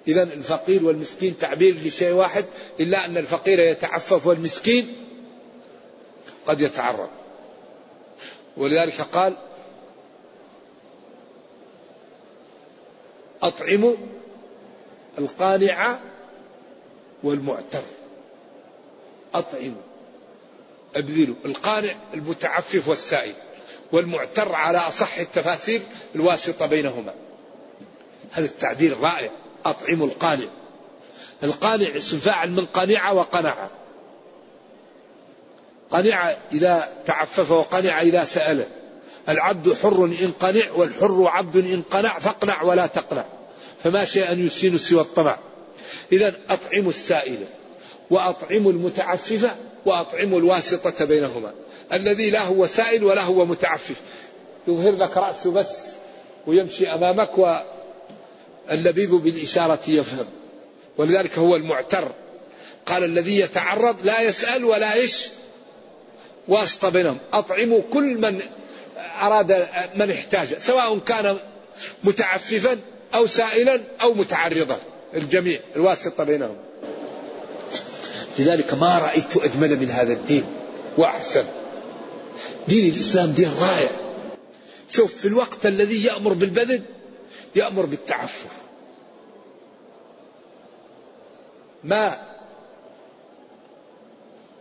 إذا 0.07 0.23
الفقير 0.23 0.85
والمسكين 0.85 1.37
تعبير 1.37 1.75
لشيء 1.75 2.11
واحد 2.11 2.45
إلا 2.79 3.05
أن 3.05 3.17
الفقير 3.17 3.59
يتعفف 3.59 4.27
والمسكين 4.27 4.95
قد 6.47 6.61
يتعرض. 6.61 7.09
ولذلك 8.57 9.01
قال 9.01 9.33
أطعموا 13.41 13.95
القانع 15.17 15.99
والمعتر. 17.23 17.83
أطعموا 19.33 19.81
أبذلوا 20.95 21.35
القانع 21.45 21.95
المتعفف 22.13 22.87
والسائل. 22.87 23.33
والمعتر 23.91 24.55
على 24.55 24.77
أصح 24.77 25.17
التفاسير 25.17 25.81
الواسطة 26.15 26.65
بينهما. 26.65 27.13
هذا 28.31 28.45
التعبير 28.45 28.99
رائع. 28.99 29.31
أطعم 29.65 30.03
القانع. 30.03 30.47
القانع 31.43 31.95
اسم 31.95 32.19
فاعل 32.19 32.51
من 32.51 32.65
قنع 32.65 33.11
وقنع 33.11 33.69
قنع 35.91 36.33
إذا 36.51 36.89
تعفف 37.05 37.51
وقنع 37.51 38.01
إذا 38.01 38.23
سأل 38.23 38.65
العبد 39.29 39.73
حر 39.73 40.05
إن 40.05 40.33
قنع 40.39 40.71
والحر 40.75 41.27
عبد 41.27 41.57
إن 41.57 41.81
قنع 41.91 42.19
فاقنع 42.19 42.63
ولا 42.63 42.87
تقنع. 42.87 43.25
فما 43.83 44.05
شيء 44.05 44.31
أن 44.31 44.45
يسين 44.45 44.77
سوى 44.77 45.01
الطمع. 45.01 45.37
إذا 46.11 46.35
أطعموا 46.49 46.89
السائل. 46.89 47.45
وأطعموا 48.09 48.71
المتعفف. 48.71 49.55
وأطعموا 49.85 50.39
الواسطة 50.39 51.05
بينهما. 51.05 51.53
الذي 51.93 52.29
لا 52.29 52.41
هو 52.41 52.65
سائل 52.65 53.03
ولا 53.03 53.21
هو 53.21 53.45
متعفف. 53.45 54.01
يظهر 54.67 54.95
لك 54.95 55.17
رأسه 55.17 55.51
بس 55.51 55.67
ويمشي 56.47 56.87
أمامك 56.87 57.37
واللبيب 57.37 59.09
بالإشارة 59.09 59.79
يفهم. 59.87 60.25
ولذلك 60.97 61.37
هو 61.37 61.55
المعتر. 61.55 62.11
قال 62.85 63.03
الذي 63.03 63.39
يتعرض 63.39 63.95
لا 64.03 64.21
يسأل 64.21 64.65
ولا 64.65 64.93
إيش؟ 64.93 65.27
واسطة 66.47 66.89
بينهم. 66.89 67.17
أطعموا 67.33 67.81
كل 67.93 68.17
من 68.17 68.41
أراد 69.21 69.67
من 69.95 70.11
احتاج. 70.11 70.57
سواء 70.57 70.99
كان 70.99 71.37
متعففا 72.03 72.79
أو 73.13 73.27
سائلا 73.27 73.81
أو 74.01 74.13
متعرضا. 74.13 74.77
الجميع 75.13 75.59
الواسطة 75.75 76.23
بينهم. 76.23 76.57
لذلك 78.39 78.73
ما 78.73 78.99
رأيت 78.99 79.37
أجمل 79.37 79.79
من 79.79 79.89
هذا 79.89 80.13
الدين. 80.13 80.43
وأحسن. 80.97 81.43
دين 82.67 82.93
الإسلام 82.93 83.31
دين 83.31 83.53
رائع. 83.59 83.89
شوف 84.89 85.15
في 85.15 85.27
الوقت 85.27 85.65
الذي 85.65 86.03
يأمر 86.03 86.33
بالبذل 86.33 86.81
يأمر 87.55 87.85
بالتعفف. 87.85 88.51
ما 91.83 92.31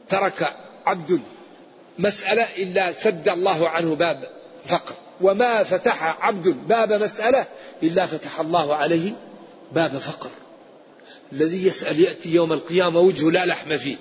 ترك 0.08 0.56
عبد 0.86 1.20
مسألة 1.98 2.42
إلا 2.42 2.92
سد 2.92 3.28
الله 3.28 3.68
عنه 3.68 3.94
باب 3.94 4.30
فقر 4.66 4.94
وما 5.20 5.62
فتح 5.62 6.24
عبد 6.26 6.48
باب 6.68 6.92
مسألة 6.92 7.46
إلا 7.82 8.06
فتح 8.06 8.40
الله 8.40 8.74
عليه 8.74 9.12
باب 9.72 9.90
فقر 9.90 10.30
الذي 11.32 11.66
يسأل 11.66 12.00
يأتي 12.00 12.30
يوم 12.30 12.52
القيامة 12.52 13.00
وجهه 13.00 13.30
لا 13.30 13.46
لحم 13.46 13.78
فيه. 13.78 13.96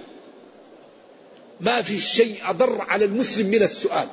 ما 1.61 1.81
في 1.81 2.01
شيء 2.01 2.41
أضر 2.43 2.81
على 2.81 3.05
المسلم 3.05 3.47
من 3.47 3.63
السؤال. 3.63 4.07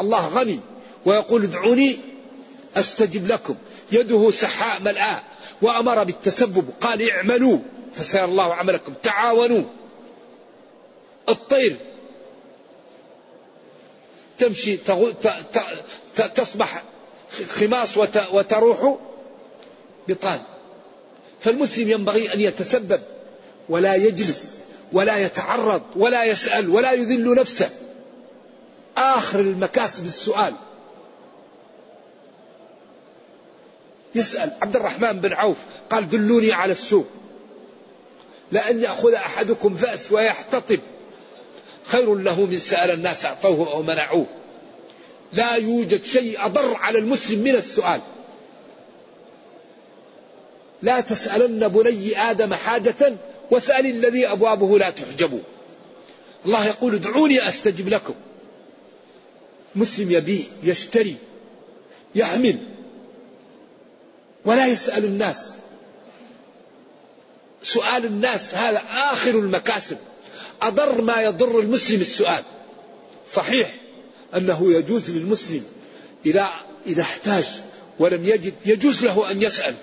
الله 0.00 0.28
غني 0.28 0.60
ويقول 1.06 1.42
ادعوني 1.42 1.98
أستجب 2.76 3.26
لكم. 3.26 3.56
يده 3.92 4.30
سحاء 4.30 4.82
ملآء 4.82 5.24
وأمر 5.62 6.04
بالتسبب. 6.04 6.70
قال 6.80 7.10
اعملوا 7.10 7.58
فسيرى 7.92 8.24
الله 8.24 8.54
عملكم. 8.54 8.92
تعاونوا. 9.02 9.62
الطير 11.28 11.76
تمشي 14.38 14.76
تصبح 16.34 16.82
خماس 17.48 17.98
وتروح 18.32 18.98
بطان 20.08 20.40
فالمسلم 21.40 21.90
ينبغي 21.90 22.34
أن 22.34 22.40
يتسبب 22.40 23.00
ولا 23.68 23.94
يجلس. 23.94 24.60
ولا 24.92 25.18
يتعرض 25.18 25.82
ولا 25.96 26.24
يسأل 26.24 26.70
ولا 26.70 26.92
يذل 26.92 27.34
نفسه. 27.34 27.70
آخر 28.96 29.40
المكاسب 29.40 30.04
السؤال. 30.04 30.54
يسأل 34.14 34.52
عبد 34.62 34.76
الرحمن 34.76 35.12
بن 35.12 35.32
عوف 35.32 35.56
قال 35.90 36.08
دلوني 36.08 36.52
على 36.52 36.72
السوق. 36.72 37.06
لأن 38.52 38.80
يأخذ 38.80 39.14
أحدكم 39.14 39.74
فأس 39.74 40.12
ويحتطب. 40.12 40.80
خير 41.84 42.14
له 42.14 42.40
من 42.44 42.58
سأل 42.58 42.90
الناس 42.90 43.24
أعطوه 43.24 43.72
أو 43.72 43.82
منعوه. 43.82 44.26
لا 45.32 45.54
يوجد 45.54 46.04
شيء 46.04 46.46
أضر 46.46 46.74
على 46.74 46.98
المسلم 46.98 47.38
من 47.38 47.54
السؤال. 47.54 48.00
لا 50.82 51.00
تسألن 51.00 51.68
بني 51.68 52.30
آدم 52.30 52.54
حاجة 52.54 53.16
واسأل 53.50 53.86
الذي 53.86 54.26
أبوابه 54.26 54.78
لا 54.78 54.90
تحجب. 54.90 55.42
الله 56.46 56.66
يقول 56.66 56.94
ادعوني 56.94 57.48
أستجب 57.48 57.88
لكم. 57.88 58.14
مسلم 59.74 60.10
يبيع 60.10 60.42
يشتري 60.62 61.16
يحمل 62.14 62.56
ولا 64.44 64.66
يسأل 64.66 65.04
الناس. 65.04 65.54
سؤال 67.62 68.04
الناس 68.04 68.54
هذا 68.54 68.82
آخر 68.88 69.30
المكاسب. 69.30 69.98
أضر 70.62 71.00
ما 71.00 71.22
يضر 71.22 71.60
المسلم 71.60 72.00
السؤال. 72.00 72.44
صحيح 73.32 73.74
أنه 74.36 74.72
يجوز 74.72 75.10
للمسلم 75.10 75.64
إذا 76.26 76.50
إذا 76.86 77.02
احتاج 77.02 77.44
ولم 77.98 78.24
يجد 78.24 78.54
يجوز 78.66 79.04
له 79.04 79.30
أن 79.30 79.42
يسأل. 79.42 79.74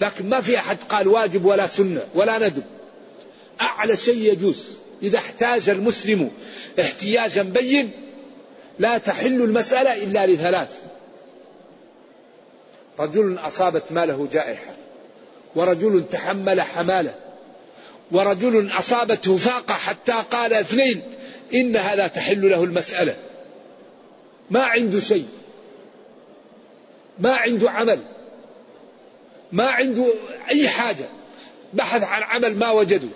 لكن 0.00 0.28
ما 0.28 0.40
في 0.40 0.58
أحد 0.58 0.76
قال 0.88 1.08
واجب 1.08 1.44
ولا 1.44 1.66
سنة 1.66 2.02
ولا 2.14 2.38
ندب. 2.38 2.62
أعلى 3.60 3.96
شيء 3.96 4.32
يجوز. 4.32 4.68
إذا 5.02 5.18
احتاج 5.18 5.68
المسلم 5.68 6.30
احتياجا 6.80 7.42
بين 7.42 7.90
لا 8.78 8.98
تحل 8.98 9.42
المسألة 9.42 10.04
إلا 10.04 10.26
لثلاث. 10.26 10.70
رجل 12.98 13.38
أصابت 13.38 13.82
ماله 13.90 14.28
جائحة 14.32 14.72
ورجل 15.54 16.04
تحمل 16.10 16.60
حمالة 16.60 17.14
ورجل 18.12 18.70
أصابته 18.78 19.36
فاقة 19.36 19.74
حتى 19.74 20.22
قال 20.30 20.52
اثنين 20.52 21.02
إنها 21.54 21.94
لا 21.94 22.06
تحل 22.06 22.50
له 22.50 22.64
المسألة. 22.64 23.16
ما 24.50 24.62
عنده 24.62 25.00
شيء. 25.00 25.26
ما 27.18 27.34
عنده 27.34 27.70
عمل. 27.70 27.98
ما 29.54 29.70
عنده 29.70 30.06
أي 30.50 30.68
حاجة. 30.68 31.08
بحث 31.74 32.02
عن 32.02 32.22
عمل 32.22 32.58
ما 32.58 32.70
وجده 32.70 33.08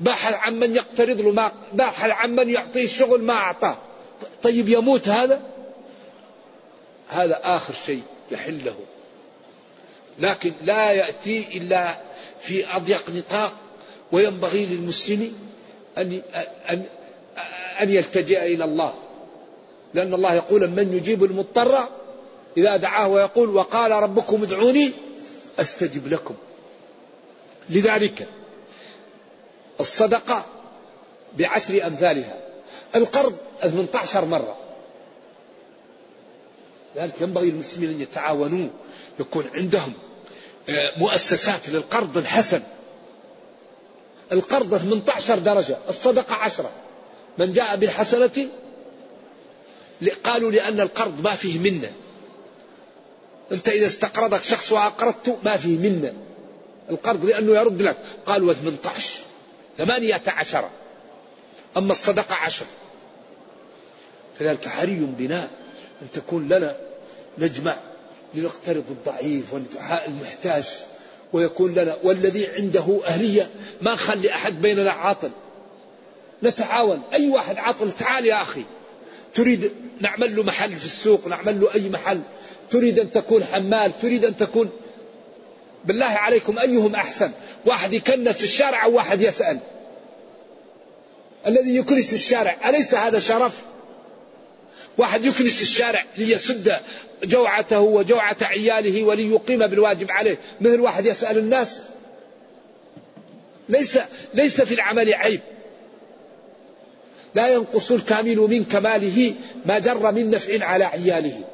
بحث 0.00 0.34
عن 0.34 0.60
من 0.60 0.76
يقترض 0.76 1.20
له 1.20 1.30
ما 1.32 1.52
بحث 1.72 2.10
عن 2.10 2.34
من 2.34 2.50
يعطيه 2.50 2.84
الشغل 2.84 3.22
ما 3.22 3.34
أعطاه. 3.34 3.76
طيب 4.42 4.68
يموت 4.68 5.08
هذا؟ 5.08 5.42
هذا 7.08 7.40
آخر 7.42 7.74
شيء 7.86 8.02
يحل 8.30 8.64
له. 8.64 8.76
لكن 10.18 10.52
لا 10.62 10.90
يأتي 10.90 11.44
إلا 11.54 11.96
في 12.40 12.76
أضيق 12.76 13.10
نطاق 13.10 13.52
وينبغي 14.12 14.66
للمسلم 14.66 15.32
أن 15.98 16.22
أن 16.70 16.82
أن 17.80 17.90
يلتجئ 17.90 18.54
إلى 18.54 18.64
الله. 18.64 18.94
لأن 19.94 20.14
الله 20.14 20.34
يقول 20.34 20.70
من 20.70 20.92
يجيب 20.92 21.24
المضطر 21.24 21.88
إذا 22.56 22.76
دعاه 22.76 23.08
ويقول 23.08 23.56
وقال 23.56 23.90
ربكم 23.90 24.42
ادعوني 24.42 24.92
أستجب 25.60 26.08
لكم. 26.08 26.34
لذلك 27.70 28.28
الصدقة 29.80 30.46
بعشر 31.38 31.86
أمثالها. 31.86 32.36
القرض 32.94 33.36
18 33.62 34.24
مرة. 34.24 34.56
لذلك 36.96 37.20
ينبغي 37.20 37.50
للمسلمين 37.50 37.90
أن 37.90 38.00
يتعاونوا 38.00 38.68
يكون 39.20 39.50
عندهم 39.54 39.92
آه، 40.68 40.98
مؤسسات 40.98 41.68
للقرض 41.68 42.18
الحسن. 42.18 42.62
القرض 44.32 44.76
18 44.76 45.38
درجة 45.38 45.78
الصدقة 45.88 46.34
عشرة. 46.34 46.70
من 47.38 47.52
جاء 47.52 47.76
بالحسنة 47.76 48.48
قالوا 50.24 50.50
لأن 50.50 50.80
القرض 50.80 51.20
ما 51.20 51.34
فيه 51.34 51.58
منة. 51.58 51.92
أنت 53.52 53.68
إذا 53.68 53.86
استقرضك 53.86 54.42
شخص 54.42 54.72
وأقرضته 54.72 55.38
ما 55.42 55.56
فيه 55.56 55.78
منة. 55.78 56.12
القرض 56.90 57.24
لأنه 57.24 57.52
يرد 57.52 57.82
لك. 57.82 57.96
قالوا 58.26 58.52
18 58.52 59.20
ثمانية 59.78 60.22
عشر. 60.26 60.68
أما 61.76 61.92
الصدقة 61.92 62.34
عشر. 62.34 62.66
فذلك 64.38 64.68
حري 64.68 65.06
بنا 65.18 65.48
أن 66.02 66.08
تكون 66.12 66.48
لنا 66.48 66.76
نجمع 67.38 67.76
لنقترض 68.34 68.84
الضعيف 68.90 69.44
ونحاء 69.54 70.08
المحتاج 70.08 70.64
ويكون 71.32 71.74
لنا 71.74 71.98
والذي 72.02 72.46
عنده 72.46 73.00
أهلية 73.06 73.50
ما 73.82 73.92
نخلي 73.92 74.34
أحد 74.34 74.62
بيننا 74.62 74.92
عاطل. 74.92 75.30
نتعاون. 76.42 77.02
أي 77.12 77.28
واحد 77.28 77.56
عاطل 77.56 77.90
تعال 77.90 78.26
يا 78.26 78.42
أخي. 78.42 78.62
تريد 79.34 79.72
نعمل 80.00 80.36
له 80.36 80.42
محل 80.42 80.72
في 80.72 80.84
السوق 80.84 81.28
نعمل 81.28 81.60
له 81.60 81.74
أي 81.74 81.88
محل. 81.88 82.20
تريد 82.74 82.98
أن 82.98 83.10
تكون 83.10 83.44
حمال 83.44 83.98
تريد 84.00 84.24
أن 84.24 84.36
تكون 84.36 84.70
بالله 85.84 86.06
عليكم 86.06 86.58
أيهم 86.58 86.94
أحسن؟ 86.94 87.30
واحد 87.66 87.92
يكنس 87.92 88.42
الشارع 88.42 88.84
أو 88.84 88.94
واحد 88.94 89.22
يسأل؟ 89.22 89.58
الذي 91.46 91.76
يكنس 91.76 92.14
الشارع 92.14 92.56
أليس 92.68 92.94
هذا 92.94 93.18
شرف؟ 93.18 93.62
واحد 94.98 95.24
يكنس 95.24 95.62
الشارع 95.62 96.04
ليسد 96.16 96.76
جوعته 97.24 97.80
وجوعة 97.80 98.36
عياله 98.42 99.04
وليقيم 99.04 99.66
بالواجب 99.66 100.10
عليه 100.10 100.38
مثل 100.60 100.80
واحد 100.80 101.06
يسأل 101.06 101.38
الناس؟ 101.38 101.80
ليس 103.68 103.98
ليس 104.34 104.60
في 104.60 104.74
العمل 104.74 105.14
عيب. 105.14 105.40
لا 107.34 107.48
ينقص 107.48 107.92
الكامل 107.92 108.36
من 108.36 108.64
كماله 108.64 109.34
ما 109.66 109.78
جر 109.78 110.12
من 110.12 110.30
نفع 110.30 110.64
على 110.64 110.84
عياله. 110.84 111.53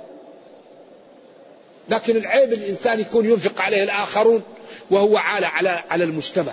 لكن 1.89 2.16
العيب 2.16 2.53
الإنسان 2.53 3.01
يكون 3.01 3.24
ينفق 3.24 3.61
عليه 3.61 3.83
الآخرون 3.83 4.43
وهو 4.91 5.16
عالة 5.16 5.47
على 5.47 5.68
على 5.91 6.05
المجتمع. 6.05 6.53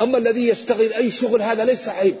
أما 0.00 0.18
الذي 0.18 0.48
يشتغل 0.48 0.92
أي 0.92 1.10
شغل 1.10 1.42
هذا 1.42 1.64
ليس 1.64 1.88
عيب. 1.88 2.16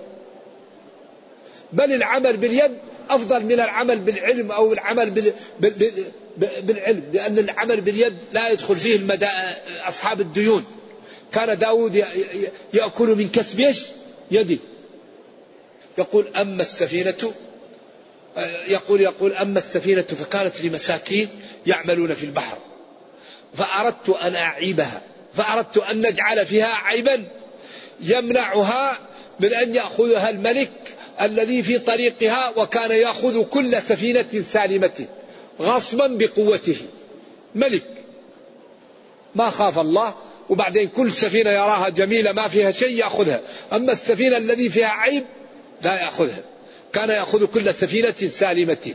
بل 1.72 1.92
العمل 1.92 2.36
باليد 2.36 2.72
أفضل 3.10 3.44
من 3.44 3.52
العمل 3.60 3.98
بالعلم 3.98 4.52
أو 4.52 4.72
العمل 4.72 5.10
بال... 5.10 5.32
بال... 5.60 6.04
بالعلم 6.62 7.02
لأن 7.12 7.38
العمل 7.38 7.80
باليد 7.80 8.16
لا 8.32 8.48
يدخل 8.48 8.76
فيه 8.76 8.96
المدا... 8.96 9.30
أصحاب 9.88 10.20
الديون. 10.20 10.64
كان 11.32 11.58
داود 11.58 12.04
يأكل 12.74 13.08
من 13.08 13.28
كسب 13.28 13.74
يده 14.30 14.58
يقول 15.98 16.26
أما 16.36 16.62
السفينة 16.62 17.32
يقول 18.66 19.00
يقول 19.00 19.32
أما 19.32 19.58
السفينة 19.58 20.02
فكانت 20.02 20.60
لمساكين 20.60 21.28
يعملون 21.66 22.14
في 22.14 22.24
البحر 22.24 22.56
فأردت 23.54 24.08
أن 24.08 24.34
أعيبها 24.34 25.02
فأردت 25.34 25.76
أن 25.76 26.06
نجعل 26.06 26.46
فيها 26.46 26.74
عيبا 26.74 27.24
يمنعها 28.00 28.98
من 29.40 29.54
أن 29.54 29.74
يأخذها 29.74 30.30
الملك 30.30 30.70
الذي 31.20 31.62
في 31.62 31.78
طريقها 31.78 32.52
وكان 32.56 32.90
يأخذ 32.90 33.44
كل 33.44 33.82
سفينة 33.82 34.44
سالمة 34.52 35.06
غصبا 35.60 36.06
بقوته. 36.06 36.76
ملك 37.54 37.84
ما 39.34 39.50
خاف 39.50 39.78
الله 39.78 40.14
وبعدين 40.48 40.88
كل 40.88 41.12
سفينة 41.12 41.50
يراها 41.50 41.88
جميلة 41.88 42.32
ما 42.32 42.48
فيها 42.48 42.70
شيء 42.70 42.96
يأخذها 42.96 43.40
أما 43.72 43.92
السفينة 43.92 44.36
الذي 44.36 44.70
فيها 44.70 44.88
عيب 44.88 45.24
لا 45.82 46.00
يأخذها. 46.00 46.42
كان 46.92 47.08
يأخذ 47.08 47.46
كل 47.46 47.74
سفينة 47.74 48.30
سالمة. 48.30 48.94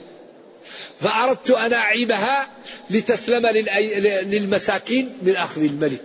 فأردت 1.01 1.51
أن 1.51 1.73
أعيبها 1.73 2.49
لتسلم 2.89 3.47
للمساكين 4.25 5.17
من 5.21 5.35
أخذ 5.35 5.63
الملك. 5.63 6.03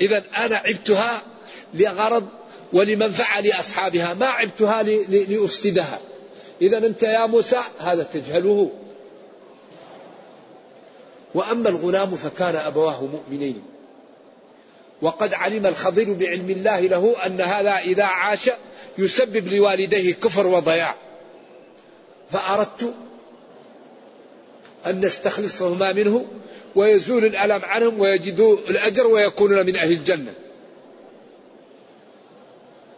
إذا 0.00 0.24
أنا 0.36 0.56
عبتها 0.56 1.22
لغرض 1.74 2.28
ولمنفعة 2.72 3.40
لأصحابها 3.40 4.14
ما 4.14 4.26
عبتها 4.26 4.82
لأفسدها. 5.08 6.00
إذا 6.62 6.78
أنت 6.78 7.02
يا 7.02 7.26
موسى 7.26 7.60
هذا 7.78 8.02
تجهله. 8.02 8.70
وأما 11.34 11.68
الغلام 11.68 12.16
فكان 12.16 12.56
أبواه 12.56 13.04
مؤمنين. 13.04 13.62
وقد 15.02 15.34
علم 15.34 15.66
الخضر 15.66 16.12
بعلم 16.12 16.50
الله 16.50 16.80
له 16.80 17.26
أن 17.26 17.40
هذا 17.40 17.78
إذا 17.78 18.04
عاش 18.04 18.50
يسبب 18.98 19.48
لوالديه 19.48 20.14
كفر 20.14 20.46
وضياع. 20.46 20.94
فأردت 22.30 22.94
أن 24.86 25.00
نستخلصهما 25.00 25.92
منه 25.92 26.26
ويزول 26.74 27.24
الألم 27.24 27.64
عنهم 27.64 28.00
ويجدوا 28.00 28.58
الأجر 28.58 29.06
ويكونون 29.06 29.66
من 29.66 29.76
أهل 29.76 29.92
الجنة. 29.92 30.32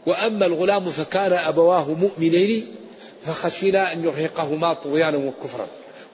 وأما 0.07 0.47
الغلام 0.47 0.91
فكان 0.91 1.33
أبواه 1.33 1.95
مؤمنين 1.95 2.67
فخشينا 3.27 3.93
أن 3.93 4.05
يرهقهما 4.05 4.73
طغيانا 4.73 5.19
وكفرا. 5.19 5.67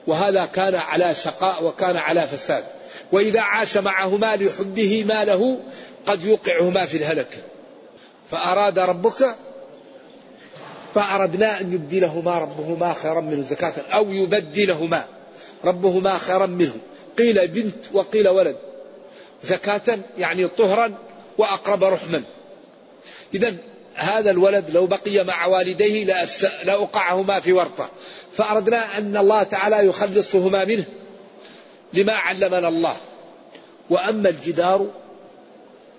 وهذا 0.07 0.45
كان 0.45 0.75
على 0.75 1.13
شقاء 1.13 1.63
وكان 1.63 1.97
على 1.97 2.27
فساد. 2.27 2.63
وإذا 3.11 3.41
عاش 3.41 3.77
معهما 3.77 4.35
لحبه 4.35 5.03
ما 5.07 5.25
له 5.25 5.59
قد 6.07 6.23
يوقعهما 6.23 6.85
في 6.85 6.97
الهلك. 6.97 7.43
فأراد 8.31 8.79
ربك 8.79 9.35
فأردنا 10.95 11.61
أن 11.61 11.73
يبدلهما 11.73 12.39
ربهما 12.39 12.93
خيرا 12.93 13.21
منه 13.21 13.41
زكاة 13.41 13.73
أو 13.93 14.11
يبدلهما 14.11 15.05
ربهما 15.63 16.17
خيرا 16.17 16.45
منه. 16.45 16.73
قيل 17.17 17.47
بنت 17.47 17.85
وقيل 17.93 18.27
ولد. 18.27 18.57
زكاة 19.43 19.99
يعني 20.17 20.47
طهرا 20.47 20.93
وأقرب 21.37 21.83
رحما. 21.83 22.23
إذا 23.33 23.55
هذا 23.95 24.31
الولد 24.31 24.69
لو 24.69 24.85
بقي 24.85 25.23
مع 25.23 25.45
والديه 25.45 26.05
لأوقعهما 26.63 27.39
في 27.39 27.53
ورطة. 27.53 27.89
فأردنا 28.33 28.97
أن 28.97 29.17
الله 29.17 29.43
تعالى 29.43 29.85
يخلصهما 29.85 30.65
منه. 30.65 30.85
لما 31.93 32.13
علمنا 32.13 32.67
الله. 32.67 32.97
وأما 33.89 34.29
الجدار 34.29 34.87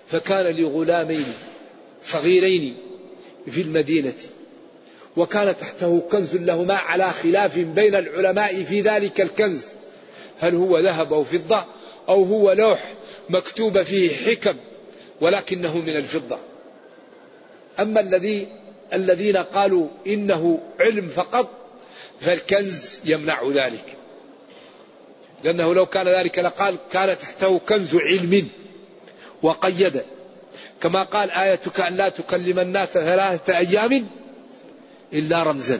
فكان 0.07 0.55
لغلامين 0.55 1.33
صغيرين 2.01 2.77
في 3.51 3.61
المدينة 3.61 4.13
وكان 5.17 5.57
تحته 5.57 6.01
كنز 6.11 6.35
لهما 6.35 6.73
على 6.73 7.11
خلاف 7.11 7.59
بين 7.59 7.95
العلماء 7.95 8.63
في 8.63 8.81
ذلك 8.81 9.21
الكنز. 9.21 9.65
هل 10.39 10.55
هو 10.55 10.79
ذهب 10.79 11.13
أو 11.13 11.23
فضة؟ 11.23 11.65
أو 12.09 12.23
هو 12.23 12.51
لوح 12.51 12.93
مكتوب 13.29 13.83
فيه 13.83 14.09
حكم 14.09 14.57
ولكنه 15.21 15.77
من 15.77 15.95
الفضة. 15.95 16.37
أما 17.79 17.99
الذي 17.99 18.47
الذين 18.93 19.37
قالوا 19.37 19.87
إنه 20.07 20.59
علم 20.79 21.07
فقط 21.07 21.49
فالكنز 22.19 22.99
يمنع 23.05 23.49
ذلك. 23.49 23.98
لأنه 25.43 25.73
لو 25.73 25.85
كان 25.85 26.07
ذلك 26.07 26.39
لقال 26.39 26.75
كان 26.91 27.17
تحته 27.17 27.59
كنز 27.59 27.95
علم 27.95 28.47
وقيد. 29.41 30.01
كما 30.81 31.03
قال 31.03 31.31
آيتك 31.31 31.79
أن 31.79 31.97
لا 31.97 32.09
تكلم 32.09 32.59
الناس 32.59 32.89
ثلاثة 32.89 33.57
أيام 33.57 34.07
إلا 35.13 35.43
رمزا. 35.43 35.79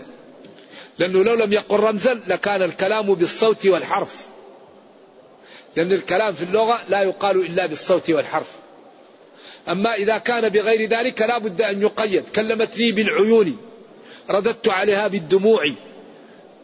لأنه 1.00 1.24
لو 1.24 1.34
لم 1.34 1.54
يقل 1.54 1.80
رمزا 1.80 2.14
لكان 2.28 2.62
الكلام 2.62 3.14
بالصوت 3.14 3.66
والحرف. 3.66 4.28
لأن 5.76 5.92
الكلام 5.92 6.34
في 6.34 6.44
اللغة 6.44 6.82
لا 6.90 7.02
يقال 7.02 7.46
إلا 7.46 7.66
بالصوت 7.66 8.10
والحرف. 8.10 8.52
أما 9.70 9.94
إذا 9.94 10.18
كان 10.18 10.50
بغير 10.50 10.90
ذلك 10.90 11.22
لا 11.22 11.38
بد 11.38 11.62
أن 11.62 11.82
يقيد. 11.82 12.30
كلمتني 12.30 12.92
بالعيون. 12.92 13.58
رددت 14.30 14.68
عليها 14.68 15.08
بالدموع. 15.08 15.72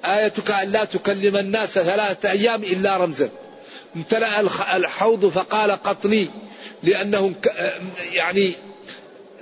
آيتك 0.06 0.52
أن 0.52 0.72
لا 0.72 0.84
تكلم 0.84 1.38
الناس 1.38 1.70
ثلاثة 1.70 2.32
أيام 2.32 2.64
إلا 2.64 2.98
رمزا. 2.98 3.30
امتلأ 3.96 4.40
الحوض 4.76 5.26
فقال 5.26 5.72
قطني 5.72 6.30
لأنه 6.84 7.34
يعني 8.14 8.54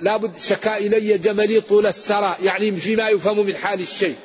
لابد 0.00 0.38
شكا 0.38 0.76
إلي 0.76 1.18
جملي 1.18 1.60
طول 1.60 1.86
السرى 1.86 2.36
يعني 2.42 2.72
فيما 2.72 3.08
يفهم 3.08 3.46
من 3.46 3.56
حال 3.56 3.80
الشيء. 3.80 4.16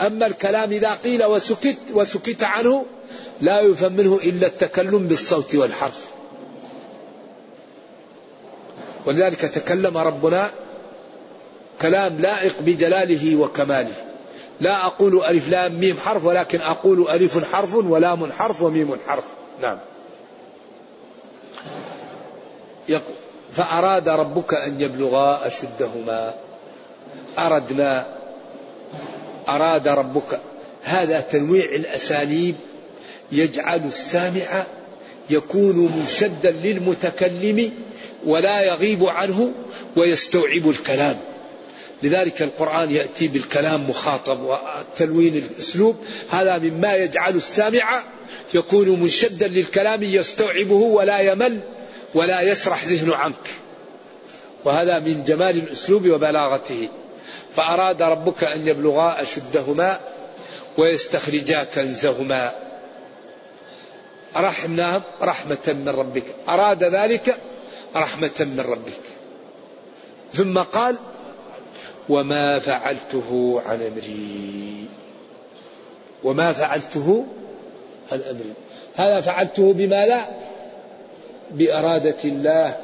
أما 0.00 0.26
الكلام 0.26 0.72
إذا 0.72 0.90
قيل 0.90 1.24
وسكت 1.24 1.76
وسكت 1.92 2.42
عنه 2.42 2.86
لا 3.40 3.60
يفهم 3.60 3.92
منه 3.92 4.20
إلا 4.24 4.46
التكلم 4.46 5.06
بالصوت 5.06 5.54
والحرف. 5.54 6.04
ولذلك 9.06 9.40
تكلم 9.40 9.98
ربنا 9.98 10.50
كلام 11.82 12.18
لائق 12.18 12.54
بجلاله 12.60 13.36
وكماله. 13.36 14.13
لا 14.60 14.86
أقول 14.86 15.24
ألف 15.24 15.48
لام 15.48 15.80
ميم 15.80 15.98
حرف 15.98 16.24
ولكن 16.24 16.60
أقول 16.60 17.08
ألف 17.08 17.52
حرف 17.52 17.74
ولام 17.74 18.32
حرف 18.32 18.62
وميم 18.62 18.96
حرف. 19.06 19.24
نعم. 19.62 19.78
فأراد 23.52 24.08
ربك 24.08 24.54
أن 24.54 24.80
يبلغا 24.80 25.46
أشدهما. 25.46 26.34
أردنا 27.38 28.06
أراد 29.48 29.88
ربك. 29.88 30.40
هذا 30.82 31.20
تنويع 31.20 31.64
الأساليب 31.64 32.54
يجعل 33.32 33.84
السامع 33.84 34.66
يكون 35.30 35.76
منشدا 35.76 36.50
للمتكلم 36.50 37.72
ولا 38.26 38.60
يغيب 38.60 39.04
عنه 39.06 39.52
ويستوعب 39.96 40.68
الكلام. 40.68 41.16
لذلك 42.04 42.42
القرآن 42.42 42.90
يأتي 42.90 43.28
بالكلام 43.28 43.90
مخاطب 43.90 44.40
وتلوين 44.40 45.36
الأسلوب. 45.36 45.96
هذا 46.30 46.58
مما 46.58 46.94
يجعل 46.94 47.36
السامع 47.36 48.02
يكون 48.54 49.00
منشدا 49.00 49.46
للكلام 49.46 50.02
يستوعبه 50.02 50.74
ولا 50.74 51.18
يمل 51.18 51.60
ولا 52.14 52.40
يسرح 52.40 52.84
ذهنه 52.84 53.16
عنك. 53.16 53.46
وهذا 54.64 54.98
من 54.98 55.24
جمال 55.24 55.56
الأسلوب 55.56 56.08
وبلاغته. 56.08 56.88
فأراد 57.56 58.02
ربك 58.02 58.44
أن 58.44 58.68
يبلغا 58.68 59.22
أشدهما 59.22 60.00
ويستخرجا 60.78 61.64
كنزهما. 61.64 62.52
رحمناهم 64.36 65.02
رحمة 65.22 65.66
من 65.68 65.88
ربك. 65.88 66.24
أراد 66.48 66.84
ذلك 66.84 67.38
رحمة 67.96 68.38
من 68.40 68.60
ربك. 68.60 69.00
ثم 70.34 70.58
قال 70.58 70.96
وما 72.08 72.58
فعلته 72.58 73.60
عن 73.66 73.82
أمري. 73.82 74.84
وما 76.24 76.52
فعلته 76.52 77.24
عن 78.12 78.20
أمري. 78.20 78.52
هذا 78.94 79.20
فعلته 79.20 79.72
بما 79.72 80.06
لا؟ 80.06 80.36
بإرادة 81.50 82.16
الله 82.24 82.76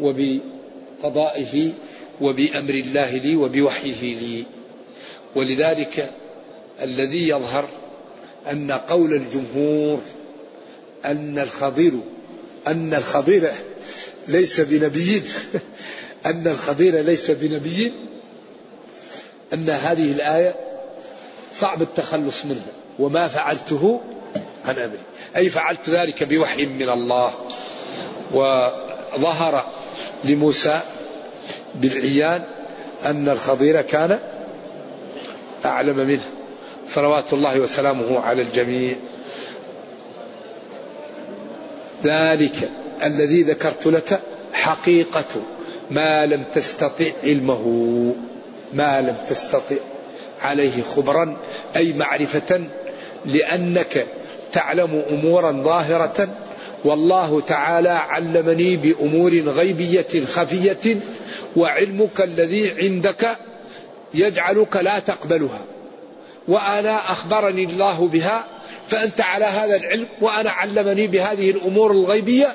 وبقضائه 0.00 1.70
وبأمر 2.20 2.74
الله 2.74 3.10
لي 3.10 3.36
وبوحيه 3.36 4.14
لي. 4.14 4.44
ولذلك 5.34 6.10
الذي 6.82 7.28
يظهر 7.28 7.68
أن 8.50 8.70
قول 8.72 9.12
الجمهور 9.12 10.00
أن 11.04 11.38
الخضير 11.38 11.92
أن 12.66 12.94
الخضير 12.94 13.50
ليس 14.28 14.60
بنبي. 14.60 15.22
أن 16.26 16.46
الخضير 16.46 17.00
ليس 17.00 17.30
بنبي. 17.30 17.92
أن 19.52 19.70
هذه 19.70 20.12
الآية 20.12 20.54
صعب 21.54 21.82
التخلص 21.82 22.44
منها 22.44 22.72
وما 22.98 23.28
فعلته 23.28 24.00
عن 24.64 24.78
أمري. 24.78 24.98
أي 25.36 25.50
فعلت 25.50 25.90
ذلك 25.90 26.24
بوحي 26.24 26.66
من 26.66 26.88
الله 26.88 27.32
وظهر 28.32 29.66
لموسى 30.24 30.80
بالعيان 31.74 32.44
أن 33.04 33.28
الخضير 33.28 33.82
كان 33.82 34.18
أعلم 35.64 35.96
منه. 35.96 36.24
صلوات 36.86 37.32
الله 37.32 37.60
وسلامه 37.60 38.20
على 38.20 38.42
الجميع. 38.42 38.96
ذلك 42.04 42.70
الذي 43.02 43.42
ذكرت 43.42 43.86
لك 43.86 44.20
حقيقة 44.52 45.42
ما 45.90 46.26
لم 46.26 46.44
تستطع 46.54 47.12
علمه. 47.22 48.14
ما 48.72 49.00
لم 49.00 49.16
تستطع 49.28 49.76
عليه 50.40 50.82
خبرا 50.82 51.36
أي 51.76 51.92
معرفة 51.92 52.64
لأنك 53.26 54.06
تعلم 54.52 55.02
أمورا 55.10 55.52
ظاهرة. 55.52 56.28
والله 56.84 57.40
تعالى 57.40 57.88
علمني 57.88 58.76
بأمور 58.76 59.32
غيبية 59.32 60.24
خفية 60.24 60.96
وعلمك 61.56 62.20
الذي 62.20 62.70
عندك 62.70 63.36
يجعلك 64.14 64.76
لا 64.76 64.98
تقبلها. 64.98 65.60
وأنا 66.48 67.12
أخبرني 67.12 67.64
الله 67.64 68.08
بها 68.08 68.44
فأنت 68.88 69.20
على 69.20 69.44
هذا 69.44 69.76
العلم 69.76 70.06
وأنا 70.20 70.50
علمني 70.50 71.06
بهذه 71.06 71.50
الأمور 71.50 71.90
الغيبية. 71.90 72.54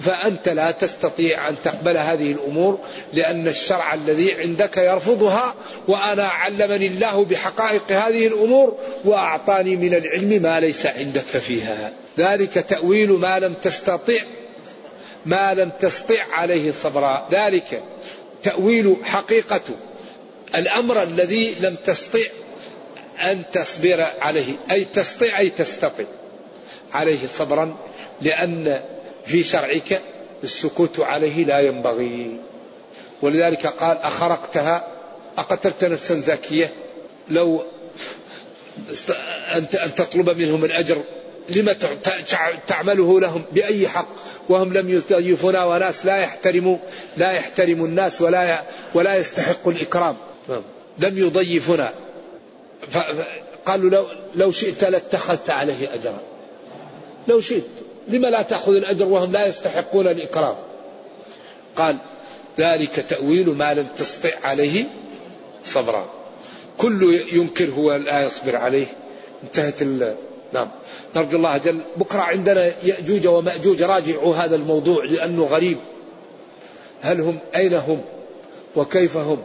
فأنت 0.00 0.48
لا 0.48 0.70
تستطيع 0.70 1.48
أن 1.48 1.56
تقبل 1.64 1.96
هذه 1.96 2.32
الأمور 2.32 2.78
لأن 3.12 3.48
الشرع 3.48 3.94
الذي 3.94 4.34
عندك 4.34 4.76
يرفضها 4.76 5.54
وأنا 5.88 6.26
علمني 6.26 6.86
الله 6.86 7.24
بحقائق 7.24 7.92
هذه 7.92 8.26
الأمور 8.26 8.78
وأعطاني 9.04 9.76
من 9.76 9.94
العلم 9.94 10.42
ما 10.42 10.60
ليس 10.60 10.86
عندك 10.86 11.20
فيها. 11.22 11.92
ذلك 12.18 12.52
تأويل 12.52 13.10
ما 13.12 13.38
لم 13.38 13.54
تستطع 13.54 14.20
ما 15.26 15.54
لم 15.54 15.70
تستطع 15.80 16.24
عليه 16.32 16.72
صبرا. 16.72 17.28
ذلك 17.32 17.82
تأويل 18.42 18.96
حقيقة. 19.02 19.62
الأمر 20.54 21.02
الذي 21.02 21.54
لم 21.60 21.76
تستطع 21.84 22.26
أن 23.20 23.42
تصبر 23.52 24.06
عليه 24.20 24.56
أي 24.70 24.84
تستطيع 24.84 25.38
أي 25.38 25.50
تستطيع 25.50 26.06
عليه 26.92 27.26
صبرا 27.38 27.76
لأن 28.20 28.82
في 29.26 29.42
شرعك 29.42 30.02
السكوت 30.44 31.00
عليه 31.00 31.44
لا 31.44 31.60
ينبغي. 31.60 32.36
ولذلك 33.22 33.66
قال 33.66 33.98
أخرقتها 33.98 34.86
أقتلت 35.38 35.84
نفسا 35.84 36.14
زكية 36.14 36.72
لو 37.28 37.62
أن 39.84 39.94
تطلب 39.94 40.30
منهم 40.38 40.64
الأجر 40.64 41.02
لما 41.48 41.76
تعمله 42.66 43.20
لهم 43.20 43.44
بأي 43.52 43.88
حق؟ 43.88 44.08
وهم 44.48 44.72
لم 44.72 44.90
يضيفونا 44.90 45.64
وناس 45.64 46.06
لا 46.06 46.16
يحترموا 46.16 46.76
لا 47.16 47.32
يحترم 47.32 47.84
الناس 47.84 48.20
ولا 48.22 48.62
ولا 48.94 49.16
يستحق 49.16 49.68
الإكرام. 49.68 50.16
لم 50.98 51.18
يضيفنا 51.18 51.94
قالوا 53.66 53.90
لو 53.90 54.06
لو 54.34 54.50
شئت 54.50 54.84
لاتخذت 54.84 55.50
عليه 55.50 55.94
أجرا. 55.94 56.20
لو 57.28 57.40
شئت. 57.40 57.64
لما 58.08 58.26
لا 58.26 58.42
تأخذ 58.42 58.72
الأجر 58.72 59.04
وهم 59.04 59.32
لا 59.32 59.46
يستحقون 59.46 60.08
الإكرام؟ 60.08 60.56
قال 61.76 61.96
ذلك 62.58 63.04
تأويل 63.08 63.48
ما 63.50 63.74
لم 63.74 63.86
تستطع 63.96 64.30
عليه 64.42 64.84
صبرا. 65.64 66.10
كل 66.78 67.22
ينكر 67.32 67.70
هو 67.70 67.96
لا 67.96 68.22
يصبر 68.22 68.56
عليه. 68.56 68.86
انتهت 69.44 69.82
ال... 69.82 70.14
نعم. 70.52 70.68
نرجو 71.16 71.36
الله 71.36 71.56
جل 71.56 71.80
بكرة 71.96 72.20
عندنا 72.20 72.72
يأجوج 72.82 73.26
ومأجوج 73.26 73.82
راجعوا 73.82 74.36
هذا 74.36 74.56
الموضوع 74.56 75.04
لأنه 75.04 75.44
غريب. 75.44 75.78
هل 77.00 77.20
هم 77.20 77.38
أين 77.54 77.74
هم؟ 77.74 78.00
وكيف 78.76 79.16
هم؟ 79.16 79.42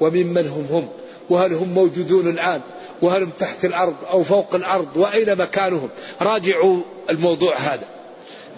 وممن 0.00 0.48
هم 0.48 0.66
هم؟ 0.70 0.88
وهل 1.30 1.52
هم 1.52 1.68
موجودون 1.68 2.28
الآن؟ 2.28 2.60
وهل 3.02 3.22
هم 3.22 3.30
تحت 3.38 3.64
الأرض 3.64 3.96
أو 4.10 4.22
فوق 4.22 4.54
الأرض؟ 4.54 4.96
وأين 4.96 5.36
مكانهم؟ 5.36 5.88
راجعوا 6.20 6.80
الموضوع 7.10 7.56
هذا 7.56 7.84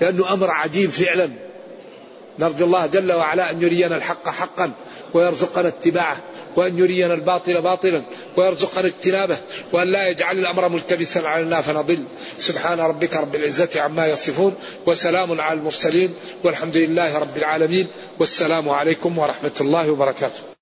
لأنه 0.00 0.32
أمر 0.32 0.50
عجيب 0.50 0.90
فعلا. 0.90 1.30
نرجو 2.38 2.64
الله 2.64 2.86
جل 2.86 3.12
وعلا 3.12 3.50
أن 3.50 3.62
يرينا 3.62 3.96
الحق 3.96 4.28
حقا 4.28 4.70
ويرزقنا 5.14 5.68
اتباعه 5.68 6.16
وأن 6.56 6.78
يرينا 6.78 7.14
الباطل 7.14 7.62
باطلا 7.62 8.02
ويرزقنا 8.36 8.86
اجتنابه 8.86 9.36
وأن 9.72 9.88
لا 9.88 10.08
يجعل 10.08 10.38
الأمر 10.38 10.68
ملتبسا 10.68 11.18
علينا 11.18 11.60
فنضل. 11.60 12.04
سبحان 12.36 12.80
ربك 12.80 13.16
رب 13.16 13.34
العزة 13.34 13.80
عما 13.80 14.06
يصفون 14.06 14.54
وسلام 14.86 15.40
على 15.40 15.58
المرسلين 15.58 16.14
والحمد 16.44 16.76
لله 16.76 17.18
رب 17.18 17.36
العالمين 17.36 17.88
والسلام 18.18 18.68
عليكم 18.68 19.18
ورحمة 19.18 19.52
الله 19.60 19.90
وبركاته. 19.90 20.57